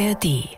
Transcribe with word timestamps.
ARD. 0.00 0.48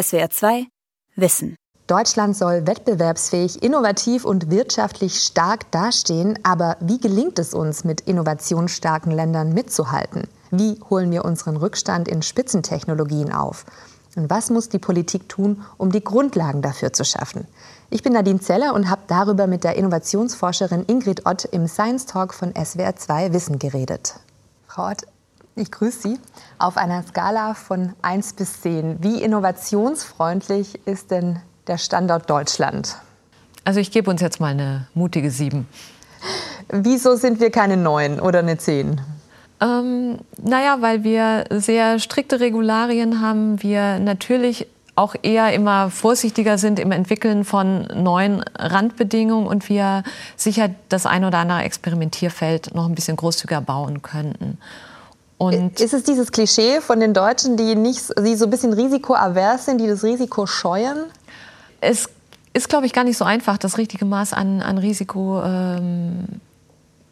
SWR 0.00 0.30
2 0.30 0.66
Wissen. 1.16 1.56
Deutschland 1.88 2.36
soll 2.36 2.68
wettbewerbsfähig, 2.68 3.60
innovativ 3.60 4.24
und 4.24 4.48
wirtschaftlich 4.48 5.22
stark 5.22 5.68
dastehen. 5.72 6.38
Aber 6.44 6.76
wie 6.78 7.00
gelingt 7.00 7.40
es 7.40 7.52
uns, 7.52 7.82
mit 7.82 8.02
innovationsstarken 8.02 9.10
Ländern 9.10 9.54
mitzuhalten? 9.54 10.28
Wie 10.52 10.78
holen 10.88 11.10
wir 11.10 11.24
unseren 11.24 11.56
Rückstand 11.56 12.06
in 12.06 12.22
Spitzentechnologien 12.22 13.32
auf? 13.32 13.66
Und 14.14 14.30
was 14.30 14.50
muss 14.50 14.68
die 14.68 14.78
Politik 14.78 15.28
tun, 15.28 15.64
um 15.78 15.90
die 15.90 16.04
Grundlagen 16.04 16.62
dafür 16.62 16.92
zu 16.92 17.04
schaffen? 17.04 17.48
Ich 17.90 18.04
bin 18.04 18.12
Nadine 18.12 18.38
Zeller 18.38 18.72
und 18.72 18.88
habe 18.88 19.02
darüber 19.08 19.48
mit 19.48 19.64
der 19.64 19.74
Innovationsforscherin 19.74 20.84
Ingrid 20.86 21.26
Ott 21.26 21.44
im 21.46 21.66
Science 21.66 22.06
Talk 22.06 22.32
von 22.32 22.54
SWR 22.54 22.94
2 22.94 23.32
Wissen 23.32 23.58
geredet. 23.58 24.14
Frau 24.68 24.90
Ott, 24.90 25.02
ich 25.56 25.70
grüße 25.70 26.00
Sie. 26.00 26.18
Auf 26.58 26.76
einer 26.76 27.02
Skala 27.02 27.54
von 27.54 27.94
1 28.02 28.34
bis 28.34 28.60
10, 28.62 29.02
wie 29.02 29.22
innovationsfreundlich 29.22 30.86
ist 30.86 31.10
denn 31.10 31.40
der 31.66 31.78
Standort 31.78 32.28
Deutschland? 32.28 32.96
Also 33.64 33.80
ich 33.80 33.90
gebe 33.90 34.10
uns 34.10 34.20
jetzt 34.20 34.40
mal 34.40 34.48
eine 34.48 34.86
mutige 34.94 35.30
7. 35.30 35.66
Wieso 36.68 37.16
sind 37.16 37.40
wir 37.40 37.50
keine 37.50 37.76
9 37.76 38.20
oder 38.20 38.40
eine 38.40 38.56
10? 38.56 39.00
Ähm, 39.60 40.18
naja, 40.42 40.78
weil 40.80 41.04
wir 41.04 41.44
sehr 41.50 41.98
strikte 41.98 42.40
Regularien 42.40 43.20
haben, 43.20 43.62
wir 43.62 43.98
natürlich 43.98 44.66
auch 44.94 45.14
eher 45.22 45.54
immer 45.54 45.90
vorsichtiger 45.90 46.58
sind 46.58 46.78
im 46.78 46.92
Entwickeln 46.92 47.44
von 47.44 47.86
neuen 47.94 48.42
Randbedingungen 48.58 49.46
und 49.46 49.68
wir 49.68 50.02
sicher 50.36 50.70
das 50.88 51.06
ein 51.06 51.24
oder 51.24 51.38
andere 51.38 51.62
Experimentierfeld 51.62 52.74
noch 52.74 52.86
ein 52.86 52.94
bisschen 52.94 53.16
großzügiger 53.16 53.62
bauen 53.62 54.02
könnten. 54.02 54.58
Und 55.42 55.80
ist 55.80 55.92
es 55.92 56.04
dieses 56.04 56.30
Klischee 56.30 56.80
von 56.80 57.00
den 57.00 57.14
Deutschen, 57.14 57.56
die 57.56 57.74
nicht, 57.74 58.00
die 58.24 58.36
so 58.36 58.44
ein 58.44 58.50
bisschen 58.50 58.72
risikoavers 58.72 59.64
sind, 59.64 59.80
die 59.80 59.88
das 59.88 60.04
Risiko 60.04 60.46
scheuen? 60.46 60.98
Es 61.80 62.08
ist, 62.52 62.68
glaube 62.68 62.86
ich, 62.86 62.92
gar 62.92 63.02
nicht 63.02 63.18
so 63.18 63.24
einfach, 63.24 63.58
das 63.58 63.76
richtige 63.76 64.04
Maß 64.04 64.34
an, 64.34 64.62
an 64.62 64.78
Risiko 64.78 65.42
ähm, 65.42 66.40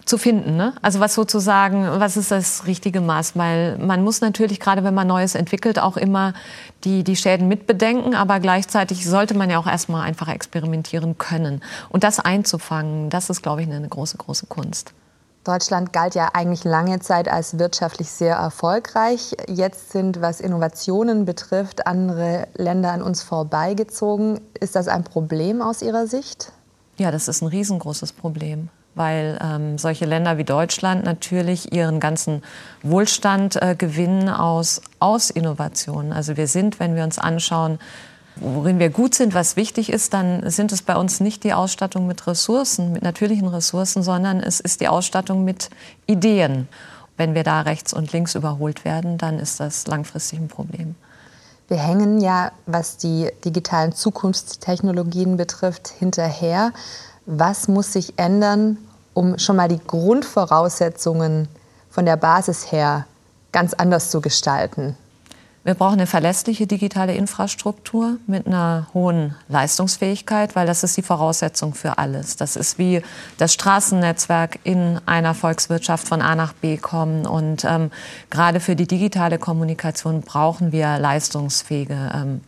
zu 0.05 0.17
finden. 0.17 0.57
Ne? 0.57 0.75
Also 0.81 1.01
was 1.01 1.15
sozusagen, 1.15 1.85
was 1.85 2.17
ist 2.17 2.31
das 2.31 2.67
richtige 2.69 3.01
Maß? 3.01 3.37
Weil 3.37 3.79
man 3.79 4.05
muss 4.05 4.21
natürlich, 4.21 4.61
gerade 4.61 4.85
wenn 4.85 4.95
man 4.95 5.09
Neues 5.09 5.35
entwickelt, 5.35 5.81
auch 5.81 5.97
immer 5.97 6.33
die, 6.85 7.03
die 7.03 7.17
Schäden 7.17 7.49
mitbedenken, 7.49 8.15
aber 8.15 8.39
gleichzeitig 8.39 9.09
sollte 9.09 9.35
man 9.35 9.51
ja 9.51 9.59
auch 9.59 9.67
erstmal 9.67 10.03
einfach 10.03 10.29
experimentieren 10.29 11.19
können. 11.19 11.63
Und 11.89 12.05
das 12.05 12.21
einzufangen, 12.21 13.11
das 13.11 13.29
ist, 13.29 13.43
glaube 13.43 13.63
ich, 13.63 13.69
eine 13.69 13.89
große, 13.89 14.19
große 14.19 14.47
Kunst. 14.47 14.93
Deutschland 15.45 15.93
galt 15.93 16.15
ja 16.15 16.31
eigentlich 16.35 16.65
lange 16.65 17.01
Zeit 17.01 17.27
als 17.29 17.59
wirtschaftlich 17.59 18.11
sehr 18.11 18.37
erfolgreich. 18.37 19.35
Jetzt 19.49 19.91
sind, 19.91 20.21
was 20.21 20.41
Innovationen 20.41 21.25
betrifft, 21.25 21.87
andere 21.87 22.47
Länder 22.55 22.93
an 22.93 23.01
uns 23.01 23.23
vorbeigezogen. 23.23 24.41
Ist 24.61 24.77
das 24.77 24.87
ein 24.89 25.03
Problem 25.03 25.63
aus 25.63 25.81
Ihrer 25.81 26.07
Sicht? 26.07 26.53
Ja, 26.99 27.11
das 27.11 27.29
ist 27.29 27.41
ein 27.41 27.49
riesengroßes 27.49 28.13
Problem 28.13 28.69
weil 28.95 29.39
ähm, 29.43 29.79
solche 29.79 30.05
Länder 30.05 30.37
wie 30.39 30.45
Deutschland 30.45 31.05
natürlich 31.05 31.73
ihren 31.73 32.01
ganzen 32.01 32.43
Wohlstand 32.83 33.57
äh, 33.63 33.75
gewinnen 33.77 34.29
aus, 34.29 34.83
aus 34.99 35.31
Innovationen. 35.31 36.13
Also 36.13 36.37
wir 36.37 36.49
sind, 36.49 36.81
wenn 36.81 36.97
wir 36.97 37.05
uns 37.05 37.19
anschauen, 37.19 37.79
worin 38.41 38.79
wir 38.79 38.91
gut 38.91 39.15
sind, 39.15 39.35
was 39.35 39.57
wichtig 39.57 39.93
ist, 39.93 40.15
dann 40.15 40.49
sind 40.51 40.73
es 40.73 40.83
bei 40.83 40.97
uns 40.97 41.21
nicht 41.21 41.45
die 41.45 41.53
Ausstattung 41.53 42.07
mit 42.07 42.27
Ressourcen, 42.27 42.93
mit 42.93 43.03
natürlichen 43.03 43.49
Ressourcen, 43.49 44.03
sondern 44.03 44.41
es 44.41 44.61
ist 44.61 44.81
die 44.81 44.89
Ausstattung 44.89 45.45
mit 45.45 45.71
Ideen. 46.07 46.69
Wenn 47.17 47.35
wir 47.35 47.45
da 47.45 47.61
rechts 47.61 47.93
und 47.93 48.13
links 48.13 48.35
überholt 48.35 48.85
werden, 48.85 49.19
dann 49.19 49.39
ist 49.39 49.61
das 49.61 49.87
langfristig 49.87 50.39
ein 50.39 50.49
Problem. 50.49 50.95
Wir 51.69 51.77
hängen 51.77 52.21
ja, 52.21 52.51
was 52.67 52.97
die 52.97 53.31
digitalen 53.45 53.93
Zukunftstechnologien 53.93 55.37
betrifft, 55.37 55.89
hinterher. 55.89 56.73
Was 57.27 57.69
muss 57.69 57.93
sich 57.93 58.19
ändern, 58.19 58.79
um 59.15 59.39
schon 59.39 59.57
mal 59.57 59.69
die 59.69 59.79
Grundvoraussetzungen 59.79 61.49
von 61.91 62.07
der 62.07 62.17
Basis 62.17 62.73
her 62.73 63.07
ganz 63.53 63.75
anders 63.75 64.11
zu 64.11 64.21
gestalten? 64.21 64.97
Wir 65.63 65.75
brauchen 65.75 65.95
eine 65.95 66.07
verlässliche 66.07 66.67
digitale 66.67 67.15
Infrastruktur 67.15 68.17
mit 68.27 68.47
einer 68.47 68.87
hohen 68.95 69.35
Leistungsfähigkeit, 69.49 70.57
weil 70.57 70.67
das 70.67 70.85
ist 70.85 70.97
die 70.97 71.03
Voraussetzung 71.03 71.75
für 71.75 71.99
alles. 71.99 72.37
Das 72.37 72.57
ist 72.57 72.79
wie 72.79 73.03
das 73.37 73.53
Straßennetzwerk 73.53 74.59
in 74.65 74.99
einer 75.05 75.35
Volkswirtschaft 75.35 76.09
von 76.09 76.23
A 76.23 76.35
nach 76.35 76.55
B 76.55 76.79
kommen. 76.79 77.27
Und 77.27 77.67
ähm, 77.67 77.91
gerade 78.31 78.59
für 78.59 78.75
die 78.75 78.87
digitale 78.87 79.37
Kommunikation 79.37 80.23
brauchen 80.23 80.73
wir 80.73 80.99
leistungsfähige 80.99 82.11
ähm, 82.15 82.41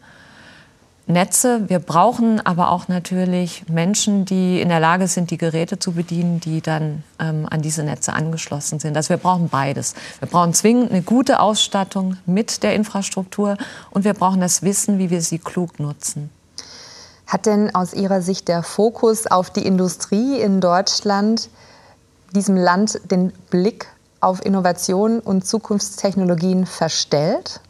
Netze. 1.13 1.69
Wir 1.69 1.79
brauchen 1.79 2.45
aber 2.45 2.71
auch 2.71 2.89
natürlich 2.89 3.69
Menschen, 3.69 4.25
die 4.25 4.61
in 4.61 4.69
der 4.69 4.81
Lage 4.81 5.07
sind, 5.07 5.31
die 5.31 5.39
Geräte 5.39 5.79
zu 5.79 5.93
bedienen, 5.93 6.41
die 6.41 6.61
dann 6.61 7.05
ähm, 7.19 7.47
an 7.49 7.63
diese 7.63 7.85
Netze 7.85 8.13
angeschlossen 8.13 8.81
sind. 8.81 8.97
Also 8.97 9.11
wir 9.11 9.19
brauchen 9.19 9.49
beides. 9.49 9.95
Wir 10.19 10.29
brauchen 10.29 10.55
zwingend 10.55 10.91
eine 10.91 11.03
gute 11.03 11.41
Ausstattung 11.41 12.17
mit 12.27 12.63
der 12.63 12.75
Infrastruktur 12.75 13.57
und 13.91 14.05
wir 14.05 14.15
brauchen 14.15 14.41
das 14.41 14.63
Wissen, 14.63 14.99
wie 14.99 15.11
wir 15.11 15.23
sie 15.23 15.39
klug 15.39 15.79
nutzen. 15.79 16.31
Hat 17.27 17.47
denn 17.47 17.75
aus 17.75 17.95
Ihrer 17.95 18.21
Sicht 18.21 18.49
der 18.49 18.63
Fokus 18.63 19.27
auf 19.27 19.51
die 19.51 19.65
Industrie 19.65 20.41
in 20.41 20.61
Deutschland 20.61 21.49
diesem 22.35 22.57
Land 22.57 23.01
den 23.11 23.33
Blick 23.51 23.87
auf 24.21 24.45
Innovationen 24.45 25.21
und 25.21 25.47
Zukunftstechnologien 25.47 26.67
verstellt? 26.67 27.61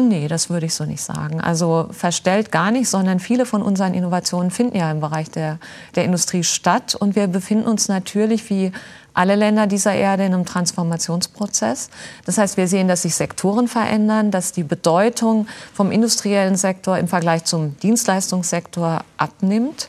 Nee, 0.00 0.28
das 0.28 0.50
würde 0.50 0.66
ich 0.66 0.74
so 0.74 0.84
nicht 0.84 1.02
sagen. 1.02 1.40
Also 1.40 1.88
verstellt 1.90 2.50
gar 2.50 2.70
nicht, 2.70 2.88
sondern 2.88 3.20
viele 3.20 3.46
von 3.46 3.62
unseren 3.62 3.94
Innovationen 3.94 4.50
finden 4.50 4.76
ja 4.76 4.90
im 4.90 5.00
Bereich 5.00 5.30
der, 5.30 5.58
der 5.94 6.04
Industrie 6.04 6.44
statt. 6.44 6.94
Und 6.94 7.16
wir 7.16 7.26
befinden 7.26 7.66
uns 7.66 7.88
natürlich 7.88 8.48
wie 8.50 8.72
alle 9.14 9.34
Länder 9.34 9.66
dieser 9.66 9.92
Erde 9.92 10.24
in 10.24 10.34
einem 10.34 10.46
Transformationsprozess. 10.46 11.90
Das 12.24 12.38
heißt, 12.38 12.56
wir 12.56 12.68
sehen, 12.68 12.88
dass 12.88 13.02
sich 13.02 13.14
Sektoren 13.14 13.68
verändern, 13.68 14.30
dass 14.30 14.52
die 14.52 14.62
Bedeutung 14.62 15.46
vom 15.74 15.90
industriellen 15.90 16.56
Sektor 16.56 16.96
im 16.98 17.08
Vergleich 17.08 17.44
zum 17.44 17.76
Dienstleistungssektor 17.80 19.04
abnimmt. 19.16 19.88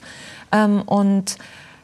Ähm, 0.52 0.82
und 0.84 1.38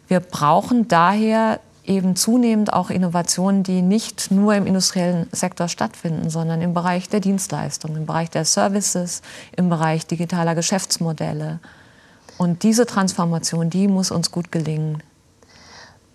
wir 0.08 0.20
brauchen 0.20 0.88
daher 0.88 1.60
eben 1.88 2.16
zunehmend 2.16 2.74
auch 2.74 2.90
Innovationen, 2.90 3.64
die 3.64 3.82
nicht 3.82 4.30
nur 4.32 4.56
im 4.56 4.68
industriellen 4.68 5.28
Sektor 5.32 5.68
stattfinden, 5.68 6.30
sondern 6.30 6.62
im 6.62 6.74
Bereich 6.74 7.10
der 7.10 7.20
Dienstleistungen, 7.20 7.98
im 7.98 8.06
Bereich 8.06 8.30
der 8.30 8.46
Services, 8.46 9.22
im 9.56 9.70
Bereich 9.70 10.06
digitaler 10.06 10.56
Geschäftsmodelle. 10.56 11.60
Und 12.38 12.64
diese 12.64 12.86
Transformation, 12.86 13.70
die 13.70 13.88
muss 13.88 14.12
uns 14.12 14.32
gut 14.32 14.52
gelingen. 14.52 15.02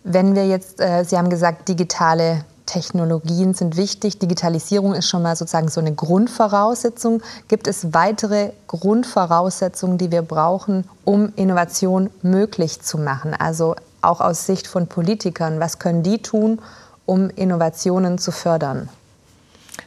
Wenn 0.04 0.34
wir 0.34 0.46
jetzt, 0.46 0.80
äh, 0.80 1.04
Sie 1.04 1.16
haben 1.16 1.30
gesagt, 1.30 1.68
digitale 1.68 2.44
Technologien 2.66 3.54
sind 3.54 3.76
wichtig. 3.76 4.18
Digitalisierung 4.18 4.94
ist 4.94 5.08
schon 5.08 5.22
mal 5.22 5.36
sozusagen 5.36 5.68
so 5.68 5.80
eine 5.80 5.94
Grundvoraussetzung. 5.94 7.22
Gibt 7.48 7.66
es 7.66 7.92
weitere 7.92 8.52
Grundvoraussetzungen, 8.66 9.98
die 9.98 10.10
wir 10.10 10.22
brauchen, 10.22 10.84
um 11.04 11.32
Innovation 11.36 12.10
möglich 12.22 12.80
zu 12.80 12.98
machen? 12.98 13.34
Also 13.34 13.74
auch 14.02 14.20
aus 14.20 14.46
Sicht 14.46 14.66
von 14.66 14.86
Politikern? 14.86 15.60
Was 15.60 15.78
können 15.78 16.02
die 16.02 16.20
tun, 16.20 16.60
um 17.06 17.30
Innovationen 17.30 18.18
zu 18.18 18.32
fördern? 18.32 18.88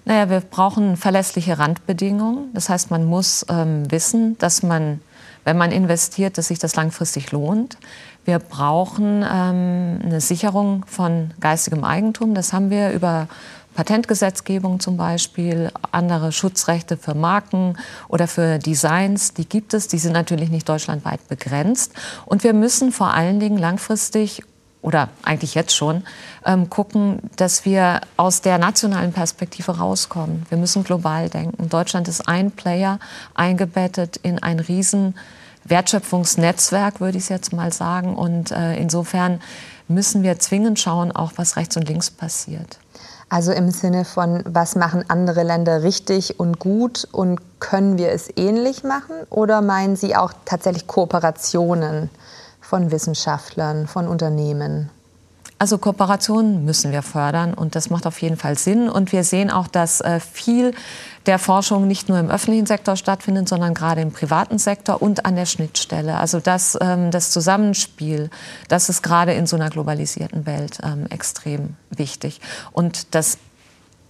Naja, 0.05 0.29
wir 0.29 0.39
brauchen 0.41 0.97
verlässliche 0.97 1.57
Randbedingungen. 1.59 2.49
Das 2.53 2.69
heißt, 2.69 2.91
man 2.91 3.05
muss 3.05 3.45
ähm, 3.49 3.89
wissen, 3.91 4.37
dass 4.37 4.63
man, 4.63 5.01
wenn 5.43 5.57
man 5.57 5.71
investiert, 5.71 6.37
dass 6.37 6.47
sich 6.47 6.59
das 6.59 6.75
langfristig 6.75 7.31
lohnt. 7.31 7.77
Wir 8.23 8.39
brauchen 8.39 9.23
ähm, 9.23 9.99
eine 10.03 10.21
Sicherung 10.21 10.85
von 10.87 11.31
geistigem 11.39 11.83
Eigentum. 11.83 12.33
Das 12.33 12.53
haben 12.53 12.69
wir 12.69 12.91
über 12.91 13.27
Patentgesetzgebung 13.75 14.79
zum 14.79 14.97
Beispiel, 14.97 15.69
andere 15.91 16.31
Schutzrechte 16.31 16.97
für 16.97 17.13
Marken 17.13 17.77
oder 18.07 18.27
für 18.27 18.57
Designs, 18.57 19.33
die 19.33 19.47
gibt 19.47 19.73
es. 19.73 19.87
Die 19.87 19.97
sind 19.97 20.13
natürlich 20.13 20.49
nicht 20.49 20.67
deutschlandweit 20.67 21.27
begrenzt. 21.27 21.93
Und 22.25 22.43
wir 22.43 22.53
müssen 22.53 22.91
vor 22.91 23.13
allen 23.13 23.39
Dingen 23.39 23.57
langfristig 23.57 24.43
oder 24.81 25.09
eigentlich 25.23 25.55
jetzt 25.55 25.75
schon 25.75 26.03
ähm, 26.45 26.69
gucken, 26.69 27.19
dass 27.35 27.65
wir 27.65 28.01
aus 28.17 28.41
der 28.41 28.59
nationalen 28.59 29.13
Perspektive 29.13 29.77
rauskommen. 29.79 30.45
Wir 30.49 30.57
müssen 30.59 30.83
global 30.83 31.27
denken. 31.27 31.69
Deutschland 31.69 32.07
ist 32.07 32.27
ein 32.27 32.51
Player 32.51 32.99
eingebettet 33.33 34.17
in 34.17 34.41
ein 34.41 34.59
riesen 34.59 35.15
Wertschöpfungsnetzwerk, 35.65 37.01
würde 37.01 37.17
ich 37.17 37.29
jetzt 37.29 37.51
mal 37.51 37.73
sagen. 37.73 38.15
Und 38.15 38.51
äh, 38.51 38.75
insofern 38.77 39.41
müssen 39.87 40.23
wir 40.23 40.39
zwingend 40.39 40.79
schauen, 40.79 41.11
auch 41.11 41.33
was 41.35 41.57
rechts 41.57 41.75
und 41.75 41.89
links 41.89 42.11
passiert. 42.11 42.77
Also 43.35 43.51
im 43.51 43.69
Sinne 43.69 44.05
von, 44.05 44.43
was 44.45 44.77
machen 44.77 45.03
andere 45.09 45.43
Länder 45.43 45.83
richtig 45.83 46.39
und 46.39 46.57
gut 46.57 47.05
und 47.11 47.59
können 47.59 47.97
wir 47.97 48.13
es 48.13 48.29
ähnlich 48.37 48.85
machen? 48.85 49.13
Oder 49.29 49.61
meinen 49.61 49.97
Sie 49.97 50.15
auch 50.15 50.31
tatsächlich 50.45 50.87
Kooperationen 50.87 52.09
von 52.61 52.91
Wissenschaftlern, 52.91 53.87
von 53.87 54.07
Unternehmen? 54.07 54.89
Also 55.57 55.77
Kooperationen 55.77 56.65
müssen 56.65 56.91
wir 56.91 57.01
fördern 57.01 57.53
und 57.53 57.75
das 57.75 57.89
macht 57.89 58.05
auf 58.05 58.21
jeden 58.21 58.35
Fall 58.35 58.57
Sinn. 58.57 58.89
Und 58.89 59.13
wir 59.13 59.23
sehen 59.23 59.49
auch, 59.49 59.67
dass 59.67 60.01
äh, 60.01 60.19
viel 60.19 60.73
der 61.27 61.39
Forschung 61.39 61.87
nicht 61.87 62.09
nur 62.09 62.19
im 62.19 62.29
öffentlichen 62.29 62.65
Sektor 62.65 62.97
stattfindet, 62.97 63.47
sondern 63.47 63.73
gerade 63.73 64.01
im 64.01 64.11
privaten 64.11 64.57
Sektor 64.57 65.01
und 65.01 65.25
an 65.25 65.37
der 65.37 65.45
Schnittstelle. 65.45 66.17
Also 66.17 66.41
das, 66.41 66.77
ähm, 66.81 67.09
das 67.09 67.31
Zusammenspiel, 67.31 68.29
das 68.67 68.89
ist 68.89 69.01
gerade 69.01 69.33
in 69.33 69.47
so 69.47 69.55
einer 69.55 69.69
globalisierten 69.69 70.45
Welt 70.45 70.79
ähm, 70.83 71.07
extrem 71.09 71.75
wichtig. 71.89 72.41
Und 72.73 73.15
das 73.15 73.37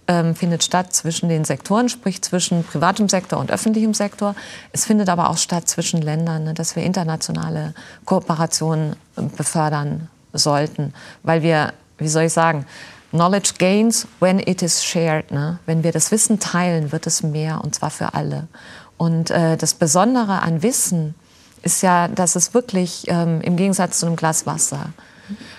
ähm, 0.08 0.34
findet 0.34 0.64
statt 0.64 0.92
zwischen 0.94 1.28
den 1.28 1.44
Sektoren, 1.44 1.88
sprich 1.88 2.22
zwischen 2.22 2.64
privatem 2.64 3.08
Sektor 3.08 3.38
und 3.38 3.52
öffentlichem 3.52 3.94
Sektor. 3.94 4.34
Es 4.72 4.84
findet 4.84 5.08
aber 5.08 5.30
auch 5.30 5.38
statt 5.38 5.68
zwischen 5.68 6.02
Ländern, 6.02 6.42
ne, 6.42 6.54
dass 6.54 6.74
wir 6.74 6.82
internationale 6.82 7.72
Kooperationen 8.04 8.96
befördern 9.36 10.08
sollten, 10.38 10.94
weil 11.22 11.42
wir, 11.42 11.72
wie 11.98 12.08
soll 12.08 12.24
ich 12.24 12.32
sagen, 12.32 12.66
Knowledge 13.10 13.54
gains 13.58 14.06
when 14.20 14.38
it 14.38 14.62
is 14.62 14.84
shared. 14.84 15.30
Ne? 15.30 15.58
Wenn 15.66 15.82
wir 15.82 15.92
das 15.92 16.10
Wissen 16.10 16.38
teilen, 16.38 16.92
wird 16.92 17.06
es 17.06 17.22
mehr 17.22 17.62
und 17.62 17.74
zwar 17.74 17.90
für 17.90 18.14
alle. 18.14 18.48
Und 18.96 19.30
äh, 19.30 19.56
das 19.56 19.74
Besondere 19.74 20.42
an 20.42 20.62
Wissen 20.62 21.14
ist 21.62 21.82
ja, 21.82 22.08
dass 22.08 22.36
es 22.36 22.54
wirklich 22.54 23.04
ähm, 23.08 23.40
im 23.40 23.56
Gegensatz 23.56 24.00
zu 24.00 24.06
einem 24.06 24.16
Glas 24.16 24.46
Wasser 24.46 24.90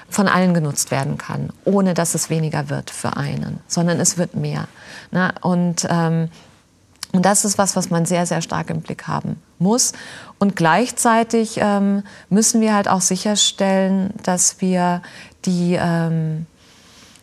von 0.09 0.27
allen 0.27 0.53
genutzt 0.53 0.91
werden 0.91 1.17
kann, 1.17 1.51
ohne 1.65 1.93
dass 1.93 2.15
es 2.15 2.29
weniger 2.29 2.69
wird 2.69 2.89
für 2.89 3.17
einen, 3.17 3.59
sondern 3.67 3.99
es 3.99 4.17
wird 4.17 4.35
mehr. 4.35 4.67
Ne? 5.11 5.33
Und, 5.41 5.85
ähm, 5.89 6.29
und 7.13 7.25
das 7.25 7.45
ist 7.45 7.57
was, 7.57 7.75
was 7.75 7.89
man 7.89 8.05
sehr, 8.05 8.25
sehr 8.25 8.41
stark 8.41 8.69
im 8.69 8.81
Blick 8.81 9.07
haben 9.07 9.41
muss. 9.59 9.93
Und 10.39 10.55
gleichzeitig 10.55 11.57
ähm, 11.61 12.03
müssen 12.29 12.61
wir 12.61 12.73
halt 12.73 12.87
auch 12.87 13.01
sicherstellen, 13.01 14.13
dass 14.23 14.61
wir 14.61 15.01
die, 15.45 15.77
ähm, 15.79 16.45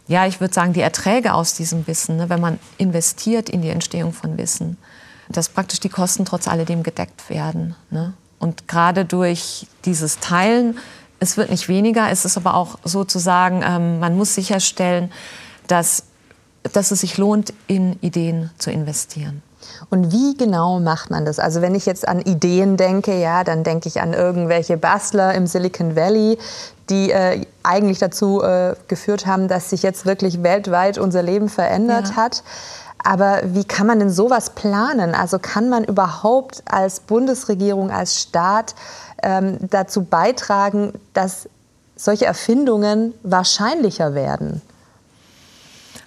ja, 0.09 0.27
ich 0.27 0.41
würde 0.41 0.55
sagen, 0.55 0.73
die 0.73 0.81
Erträge 0.81 1.35
aus 1.35 1.55
diesem 1.55 1.87
Wissen, 1.87 2.17
ne, 2.17 2.29
wenn 2.29 2.41
man 2.41 2.59
investiert 2.79 3.49
in 3.49 3.63
die 3.63 3.69
Entstehung 3.69 4.13
von 4.13 4.39
Wissen, 4.39 4.79
dass 5.29 5.49
praktisch 5.49 5.81
die 5.81 5.89
Kosten 5.89 6.25
trotz 6.25 6.49
alledem 6.49 6.83
gedeckt 6.83 7.29
werden. 7.29 7.77
Ne? 7.91 8.15
Und 8.39 8.69
gerade 8.69 9.05
durch 9.05 9.67
dieses 9.85 10.19
Teilen, 10.19 10.79
es 11.21 11.37
wird 11.37 11.51
nicht 11.51 11.69
weniger, 11.69 12.11
es 12.11 12.25
ist 12.25 12.37
aber 12.37 12.55
auch 12.55 12.79
sozusagen, 12.85 13.63
ähm, 13.63 14.01
man 14.01 14.17
muss 14.17 14.35
sicherstellen, 14.35 15.13
dass, 15.67 16.05
dass 16.63 16.91
es 16.91 17.01
sich 17.01 17.17
lohnt, 17.17 17.55
in 17.67 17.99
Ideen 18.01 18.51
zu 18.59 18.71
investieren. 18.71 19.43
Und 19.91 20.13
wie 20.13 20.37
genau 20.37 20.81
macht 20.81 21.11
man 21.11 21.25
das? 21.25 21.39
Also 21.39 21.61
wenn 21.61 21.75
ich 21.75 21.87
jetzt 21.87 22.07
an 22.07 22.21
Ideen 22.21 22.77
denke, 22.77 23.19
ja, 23.19 23.45
dann 23.45 23.65
denke 23.65 23.89
ich 23.89 24.01
an 24.01 24.13
irgendwelche 24.13 24.77
Bastler 24.77 25.35
im 25.35 25.47
Silicon 25.47 25.97
Valley, 25.97 26.39
die 26.91 27.11
äh, 27.11 27.47
eigentlich 27.63 27.99
dazu 27.99 28.43
äh, 28.43 28.75
geführt 28.89 29.27
haben, 29.27 29.49
dass 29.49 29.71
sich 29.71 29.83
jetzt 29.83 30.07
wirklich 30.07 30.43
weltweit 30.43 30.99
unser 30.99 31.23
Leben 31.23 31.49
verändert 31.49 32.11
ja. 32.11 32.17
hat. 32.17 32.43
Aber 33.03 33.41
wie 33.45 33.65
kann 33.65 33.87
man 33.87 33.99
denn 33.99 34.11
sowas 34.11 34.51
planen? 34.51 35.15
Also 35.15 35.39
kann 35.39 35.69
man 35.69 35.85
überhaupt 35.85 36.63
als 36.67 37.01
Bundesregierung, 37.01 37.91
als 37.91 38.21
Staat 38.21 38.75
ähm, 39.23 39.59
dazu 39.61 40.05
beitragen, 40.05 40.95
dass 41.13 41.49
solche 41.97 42.25
Erfindungen 42.25 43.13
wahrscheinlicher 43.23 44.15
werden? 44.15 44.63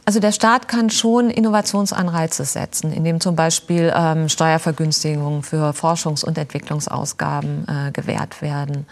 Also 0.07 0.21
der 0.21 0.31
Staat 0.31 0.69
kann 0.69 0.89
schon 0.89 1.29
Innovationsanreize 1.29 2.45
setzen, 2.45 2.93
indem 2.93 3.19
zum 3.19 3.35
Beispiel 3.35 3.91
ähm, 3.93 4.29
Steuervergünstigungen 4.29 5.43
für 5.43 5.73
Forschungs- 5.73 6.23
und 6.23 6.37
Entwicklungsausgaben 6.37 7.67
äh, 7.67 7.91
gewährt 7.91 8.41
werden. 8.41 8.85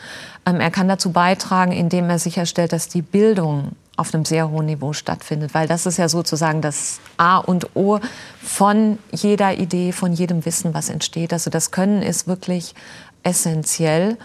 Ähm, 0.45 0.59
er 0.59 0.71
kann 0.71 0.89
dazu 0.89 1.13
beitragen, 1.13 1.71
indem 1.71 2.09
er 2.09 2.19
sicherstellt, 2.19 2.73
dass 2.73 2.89
die 2.89 3.01
Bildung 3.01 3.77
auf 3.95 4.13
einem 4.13 4.25
sehr 4.25 4.49
hohen 4.49 4.65
Niveau 4.65 4.91
stattfindet, 4.91 5.53
weil 5.53 5.69
das 5.69 5.85
ist 5.85 5.95
ja 5.95 6.09
sozusagen 6.09 6.61
das 6.61 6.99
A 7.15 7.37
und 7.37 7.77
O 7.77 8.01
von 8.43 8.99
jeder 9.13 9.57
Idee, 9.57 9.93
von 9.93 10.11
jedem 10.11 10.43
Wissen, 10.43 10.73
was 10.73 10.89
entsteht. 10.89 11.31
Also 11.31 11.49
das 11.49 11.71
Können 11.71 12.01
ist 12.01 12.27
wirklich 12.27 12.75
essentiell 13.23 14.17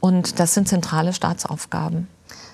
und 0.00 0.40
das 0.40 0.54
sind 0.54 0.66
zentrale 0.66 1.12
Staatsaufgaben. 1.12 2.08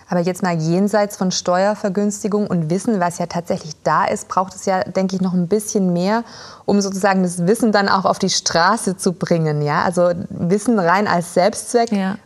Aber 0.09 0.21
jetzt 0.21 0.43
mal 0.43 0.57
jenseits 0.57 1.17
von 1.17 1.31
Steuervergünstigung 1.31 2.47
und 2.47 2.71
Wissen, 2.71 3.01
was 3.01 3.19
ja 3.19 3.27
tatsächlich 3.27 3.73
da 3.85 4.05
ist, 4.05 4.29
braucht 4.29 4.55
es 4.55 4.67
ja, 4.67 4.85
denke 4.85 5.17
ich, 5.17 5.23
noch 5.23 5.33
ein 5.33 5.49
bisschen 5.49 5.93
mehr, 5.93 6.25
um 6.67 6.81
sozusagen 6.81 7.23
das 7.23 7.47
Wissen 7.47 7.73
dann 7.73 7.89
auch 7.89 8.05
auf 8.05 8.19
die 8.19 8.31
Straße 8.31 8.97
zu 8.97 9.13
bringen. 9.13 9.63
Ja? 9.63 9.83
Also 9.83 10.11
Wissen 10.29 10.79
rein 10.79 11.09
als 11.09 11.35
Selbstzweck 11.35 11.91
ja. 11.93 12.17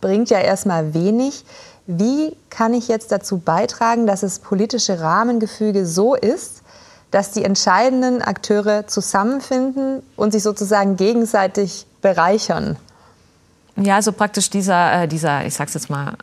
bringt 0.00 0.30
ja 0.30 0.38
erstmal 0.38 0.94
wenig. 0.94 1.44
Wie 1.86 2.36
kann 2.50 2.72
ich 2.72 2.88
jetzt 2.88 3.12
dazu 3.12 3.38
beitragen, 3.38 4.06
dass 4.06 4.20
das 4.20 4.38
politische 4.38 5.00
Rahmengefüge 5.00 5.86
so 5.86 6.14
ist, 6.14 6.62
dass 7.10 7.30
die 7.30 7.44
entscheidenden 7.44 8.22
Akteure 8.22 8.86
zusammenfinden 8.86 10.02
und 10.16 10.32
sich 10.32 10.42
sozusagen 10.42 10.96
gegenseitig 10.96 11.86
bereichern? 12.00 12.76
Ja, 13.76 13.96
also 13.96 14.12
praktisch 14.12 14.50
dieser, 14.50 15.02
äh, 15.02 15.08
dieser 15.08 15.44
ich 15.44 15.54
sag's 15.54 15.74
jetzt 15.74 15.90
mal, 15.90 16.14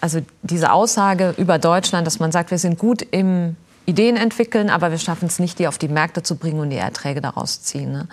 also 0.00 0.20
diese 0.42 0.72
Aussage 0.72 1.34
über 1.36 1.58
Deutschland, 1.58 2.06
dass 2.06 2.20
man 2.20 2.32
sagt, 2.32 2.50
wir 2.50 2.58
sind 2.58 2.78
gut 2.78 3.02
im 3.02 3.56
Ideen 3.86 4.16
entwickeln, 4.16 4.70
aber 4.70 4.90
wir 4.90 4.98
schaffen 4.98 5.26
es 5.26 5.38
nicht, 5.38 5.58
die 5.58 5.66
auf 5.66 5.78
die 5.78 5.88
Märkte 5.88 6.22
zu 6.22 6.36
bringen 6.36 6.60
und 6.60 6.70
die 6.70 6.76
Erträge 6.76 7.20
daraus 7.20 7.62
ziehen. 7.62 7.92
Ne? 7.92 8.08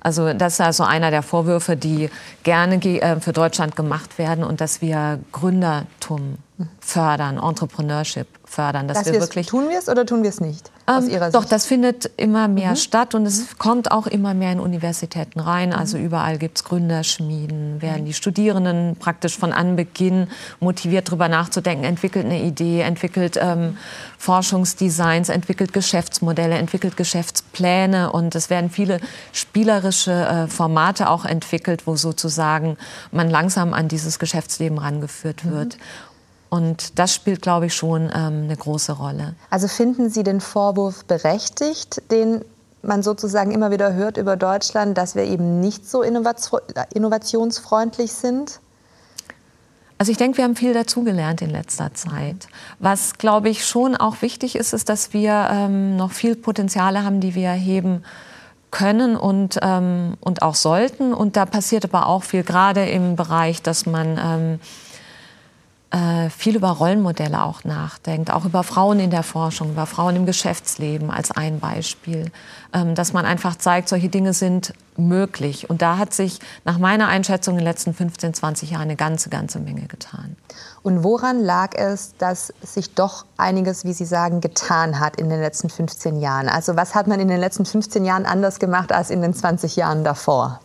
Also 0.00 0.32
das 0.34 0.54
ist 0.54 0.60
also 0.60 0.84
einer 0.84 1.10
der 1.10 1.22
Vorwürfe, 1.22 1.76
die 1.76 2.10
gerne 2.42 2.76
äh, 2.76 3.20
für 3.20 3.32
Deutschland 3.32 3.76
gemacht 3.76 4.18
werden 4.18 4.44
und 4.44 4.60
dass 4.60 4.82
wir 4.82 5.20
Gründertum 5.32 6.38
fördern, 6.80 7.38
Entrepreneurship 7.38 8.26
fördern. 8.52 8.86
Dass, 8.86 8.98
dass 8.98 9.12
wir 9.12 9.20
wirklich 9.20 9.46
tun 9.46 9.68
wir 9.68 9.78
es 9.78 9.88
oder 9.88 10.06
tun 10.06 10.22
wir 10.22 10.30
es 10.30 10.40
nicht? 10.40 10.70
Aus 10.86 11.04
ähm, 11.04 11.10
Ihrer 11.10 11.24
Sicht? 11.26 11.34
Doch, 11.34 11.44
das 11.44 11.66
findet 11.66 12.10
immer 12.16 12.48
mehr 12.48 12.70
mhm. 12.70 12.76
statt 12.76 13.14
und 13.14 13.26
es 13.26 13.40
mhm. 13.40 13.58
kommt 13.58 13.90
auch 13.90 14.06
immer 14.06 14.34
mehr 14.34 14.52
in 14.52 14.60
Universitäten 14.60 15.40
rein. 15.40 15.70
Mhm. 15.70 15.76
Also 15.76 15.98
überall 15.98 16.38
gibt 16.38 16.58
es 16.58 16.64
Gründerschmieden, 16.64 17.80
werden 17.80 18.04
die 18.04 18.12
Studierenden 18.12 18.96
praktisch 18.96 19.38
von 19.38 19.52
Anbeginn 19.52 20.28
motiviert, 20.60 21.08
darüber 21.08 21.28
nachzudenken, 21.28 21.84
entwickelt 21.84 22.26
eine 22.26 22.42
Idee, 22.42 22.82
entwickelt 22.82 23.38
ähm, 23.40 23.78
Forschungsdesigns, 24.18 25.30
entwickelt 25.30 25.72
Geschäftsmodelle, 25.72 26.56
entwickelt 26.56 26.96
Geschäftspläne 26.96 28.12
und 28.12 28.34
es 28.34 28.50
werden 28.50 28.70
viele 28.70 29.00
spielerische 29.32 30.12
äh, 30.12 30.46
Formate 30.46 31.08
auch 31.08 31.24
entwickelt, 31.24 31.86
wo 31.86 31.96
sozusagen 31.96 32.76
man 33.10 33.30
langsam 33.30 33.72
an 33.72 33.88
dieses 33.88 34.18
Geschäftsleben 34.18 34.78
rangeführt 34.78 35.44
wird. 35.44 35.76
Mhm. 35.76 36.11
Und 36.52 36.98
das 36.98 37.14
spielt, 37.14 37.40
glaube 37.40 37.64
ich, 37.66 37.74
schon 37.74 38.10
ähm, 38.14 38.42
eine 38.44 38.54
große 38.54 38.92
Rolle. 38.92 39.34
Also 39.48 39.68
finden 39.68 40.10
Sie 40.10 40.22
den 40.22 40.42
Vorwurf 40.42 41.06
berechtigt, 41.06 42.02
den 42.10 42.44
man 42.82 43.02
sozusagen 43.02 43.52
immer 43.52 43.70
wieder 43.70 43.94
hört 43.94 44.18
über 44.18 44.36
Deutschland, 44.36 44.98
dass 44.98 45.14
wir 45.14 45.24
eben 45.24 45.60
nicht 45.60 45.88
so 45.88 46.02
innovationsfreundlich 46.02 48.12
sind? 48.12 48.60
Also 49.96 50.12
ich 50.12 50.18
denke, 50.18 50.36
wir 50.36 50.44
haben 50.44 50.54
viel 50.54 50.74
dazugelernt 50.74 51.40
in 51.40 51.48
letzter 51.48 51.94
Zeit. 51.94 52.48
Was, 52.80 53.14
glaube 53.14 53.48
ich, 53.48 53.64
schon 53.64 53.96
auch 53.96 54.20
wichtig 54.20 54.54
ist, 54.54 54.74
ist, 54.74 54.90
dass 54.90 55.14
wir 55.14 55.48
ähm, 55.50 55.96
noch 55.96 56.10
viel 56.10 56.36
Potenziale 56.36 57.02
haben, 57.02 57.20
die 57.20 57.34
wir 57.34 57.48
erheben 57.48 58.04
können 58.70 59.16
und, 59.16 59.58
ähm, 59.62 60.18
und 60.20 60.42
auch 60.42 60.56
sollten. 60.56 61.14
Und 61.14 61.38
da 61.38 61.46
passiert 61.46 61.86
aber 61.86 62.08
auch 62.08 62.24
viel, 62.24 62.42
gerade 62.42 62.84
im 62.84 63.16
Bereich, 63.16 63.62
dass 63.62 63.86
man 63.86 64.20
ähm, 64.22 64.60
äh, 65.92 66.30
viel 66.30 66.56
über 66.56 66.70
Rollenmodelle 66.70 67.42
auch 67.42 67.64
nachdenkt, 67.64 68.30
auch 68.30 68.46
über 68.46 68.62
Frauen 68.62 68.98
in 68.98 69.10
der 69.10 69.22
Forschung, 69.22 69.72
über 69.72 69.84
Frauen 69.84 70.16
im 70.16 70.26
Geschäftsleben 70.26 71.10
als 71.10 71.30
ein 71.30 71.60
Beispiel, 71.60 72.32
ähm, 72.72 72.94
dass 72.94 73.12
man 73.12 73.26
einfach 73.26 73.56
zeigt, 73.56 73.90
solche 73.90 74.08
Dinge 74.08 74.32
sind 74.32 74.72
möglich. 74.96 75.68
Und 75.68 75.82
da 75.82 75.98
hat 75.98 76.14
sich 76.14 76.38
nach 76.64 76.78
meiner 76.78 77.08
Einschätzung 77.08 77.54
in 77.54 77.58
den 77.58 77.66
letzten 77.66 77.92
15, 77.92 78.32
20 78.32 78.70
Jahren 78.70 78.82
eine 78.82 78.96
ganze, 78.96 79.28
ganze 79.28 79.60
Menge 79.60 79.86
getan. 79.86 80.36
Und 80.82 81.04
woran 81.04 81.40
lag 81.40 81.74
es, 81.74 82.14
dass 82.16 82.54
sich 82.62 82.94
doch 82.94 83.26
einiges, 83.36 83.84
wie 83.84 83.92
Sie 83.92 84.06
sagen, 84.06 84.40
getan 84.40 84.98
hat 84.98 85.16
in 85.16 85.28
den 85.28 85.40
letzten 85.40 85.68
15 85.68 86.20
Jahren? 86.20 86.48
Also 86.48 86.74
was 86.74 86.94
hat 86.94 87.06
man 87.06 87.20
in 87.20 87.28
den 87.28 87.38
letzten 87.38 87.66
15 87.66 88.06
Jahren 88.06 88.24
anders 88.24 88.58
gemacht 88.58 88.92
als 88.92 89.10
in 89.10 89.20
den 89.20 89.34
20 89.34 89.76
Jahren 89.76 90.04
davor? 90.04 90.60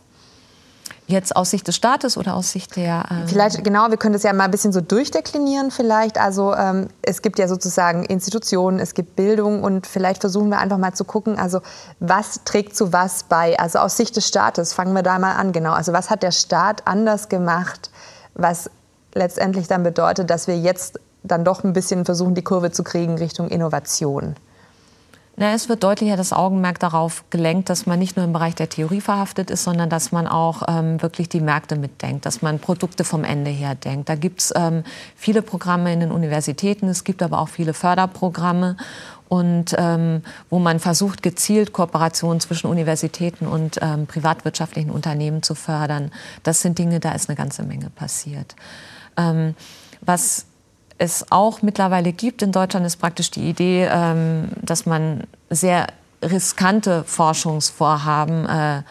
Jetzt 1.10 1.38
aus 1.38 1.52
Sicht 1.52 1.66
des 1.66 1.78
Staates 1.78 2.18
oder 2.18 2.36
aus 2.36 2.52
Sicht 2.52 2.76
der. 2.76 3.06
Ähm 3.10 3.28
vielleicht, 3.28 3.64
genau, 3.64 3.90
wir 3.90 3.96
können 3.96 4.12
das 4.12 4.24
ja 4.24 4.34
mal 4.34 4.44
ein 4.44 4.52
bisschen 4.52 4.74
so 4.74 4.82
durchdeklinieren, 4.82 5.72
vielleicht. 5.72 6.20
Also, 6.20 6.54
ähm, 6.54 6.90
es 7.02 7.22
gibt 7.22 7.40
ja 7.40 7.48
sozusagen 7.48 8.04
Institutionen, 8.04 8.80
es 8.80 8.94
gibt 8.94 9.16
Bildung 9.16 9.64
und 9.64 9.88
vielleicht 9.88 10.20
versuchen 10.20 10.50
wir 10.50 10.60
einfach 10.60 10.78
mal 10.78 10.94
zu 10.94 11.06
gucken, 11.06 11.40
also, 11.40 11.62
was 12.02 12.42
trägt 12.44 12.76
zu 12.76 12.92
was 12.92 13.24
bei? 13.24 13.58
Also, 13.58 13.80
aus 13.80 13.96
Sicht 13.96 14.18
des 14.18 14.28
Staates, 14.28 14.74
fangen 14.74 14.94
wir 14.94 15.02
da 15.02 15.18
mal 15.18 15.36
an, 15.36 15.54
genau. 15.54 15.72
Also, 15.72 15.94
was 15.94 16.10
hat 16.10 16.24
der 16.24 16.32
Staat 16.32 16.82
anders 16.86 17.30
gemacht, 17.30 17.90
was 18.34 18.70
letztendlich 19.14 19.70
dann 19.70 19.84
bedeutet, 19.84 20.30
dass 20.30 20.48
wir 20.48 20.60
jetzt 20.60 21.00
dann 21.24 21.46
doch 21.46 21.64
ein 21.64 21.72
bisschen 21.72 22.04
versuchen, 22.04 22.36
die 22.36 22.44
Kurve 22.44 22.72
zu 22.72 22.84
kriegen 22.84 23.18
Richtung 23.18 23.48
Innovation? 23.48 24.36
Na, 25.40 25.54
es 25.54 25.70
wird 25.70 25.84
deutlicher 25.84 26.18
das 26.18 26.34
Augenmerk 26.34 26.80
darauf 26.80 27.24
gelenkt, 27.30 27.70
dass 27.70 27.86
man 27.86 28.00
nicht 28.00 28.16
nur 28.16 28.26
im 28.26 28.34
Bereich 28.34 28.56
der 28.56 28.70
Theorie 28.70 29.02
verhaftet 29.02 29.52
ist, 29.52 29.66
sondern 29.66 29.88
dass 29.88 30.12
man 30.12 30.26
auch 30.26 30.64
ähm, 30.68 31.00
wirklich 31.00 31.30
die 31.30 31.42
Märkte 31.42 31.76
mitdenkt, 31.76 32.26
dass 32.26 32.42
man 32.42 32.58
Produkte 32.58 33.04
vom 33.04 33.24
Ende 33.24 33.52
her 33.52 33.76
denkt. 33.76 34.10
Da 34.10 34.16
gibt 34.16 34.42
es 34.42 34.54
ähm, 34.56 34.84
viele 35.16 35.44
Programme 35.44 35.94
in 35.94 36.00
den 36.00 36.12
Universitäten, 36.12 36.88
es 36.88 37.04
gibt 37.04 37.22
aber 37.22 37.38
auch 37.38 37.50
viele 37.50 37.76
Förderprogramme 37.76 38.78
und 39.30 39.76
ähm, 39.78 40.24
wo 40.50 40.58
man 40.58 40.80
versucht, 40.80 41.22
gezielt 41.22 41.72
Kooperationen 41.72 42.40
zwischen 42.40 42.66
Universitäten 42.66 43.46
und 43.46 43.78
ähm, 43.80 44.08
privatwirtschaftlichen 44.08 44.90
Unternehmen 44.90 45.44
zu 45.44 45.54
fördern. 45.54 46.10
Das 46.42 46.64
sind 46.64 46.80
Dinge, 46.80 47.00
da 47.00 47.12
ist 47.12 47.30
eine 47.30 47.36
ganze 47.36 47.62
Menge 47.62 47.92
passiert. 47.92 48.56
Ähm, 49.18 49.54
was 50.02 50.48
es 50.98 51.26
auch 51.32 51.62
mittlerweile 51.62 52.12
gibt 52.12 52.42
in 52.42 52.52
Deutschland, 52.52 52.86
ist 52.86 52.98
praktisch 52.98 53.32
die 53.32 53.50
Idee, 53.50 53.88
ähm, 53.92 54.50
dass 54.62 54.86
man 54.86 55.24
sehr 55.50 55.88
riskante 56.24 57.04
Forschungsvorhaben 57.04 58.46
äh, 58.48 58.82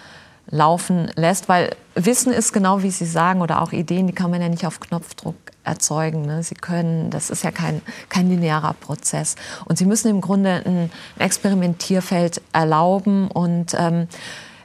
laufen 0.49 1.11
lässt, 1.17 1.49
weil 1.49 1.75
Wissen 1.95 2.33
ist 2.33 2.53
genau 2.53 2.83
wie 2.83 2.91
Sie 2.91 3.07
sagen 3.07 3.41
oder 3.41 3.63
auch 3.63 3.73
Ideen, 3.73 4.07
die 4.07 4.13
kann 4.13 4.31
man 4.31 4.41
ja 4.41 4.49
nicht 4.49 4.67
auf 4.67 4.79
Knopfdruck 4.81 5.35
erzeugen. 5.65 6.23
Ne? 6.23 6.43
Sie 6.43 6.55
können, 6.55 7.11
das 7.11 7.31
ist 7.31 7.43
ja 7.43 7.51
kein, 7.51 7.83
kein 8.09 8.29
linearer 8.29 8.75
Prozess. 8.75 9.35
Und 9.65 9.77
Sie 9.79 9.87
müssen 9.87 10.09
im 10.09 10.21
Grunde 10.21 10.63
ein 10.65 10.93
Experimentierfeld 11.19 12.41
erlauben. 12.53 13.29
Und 13.29 13.75
ähm, 13.77 14.07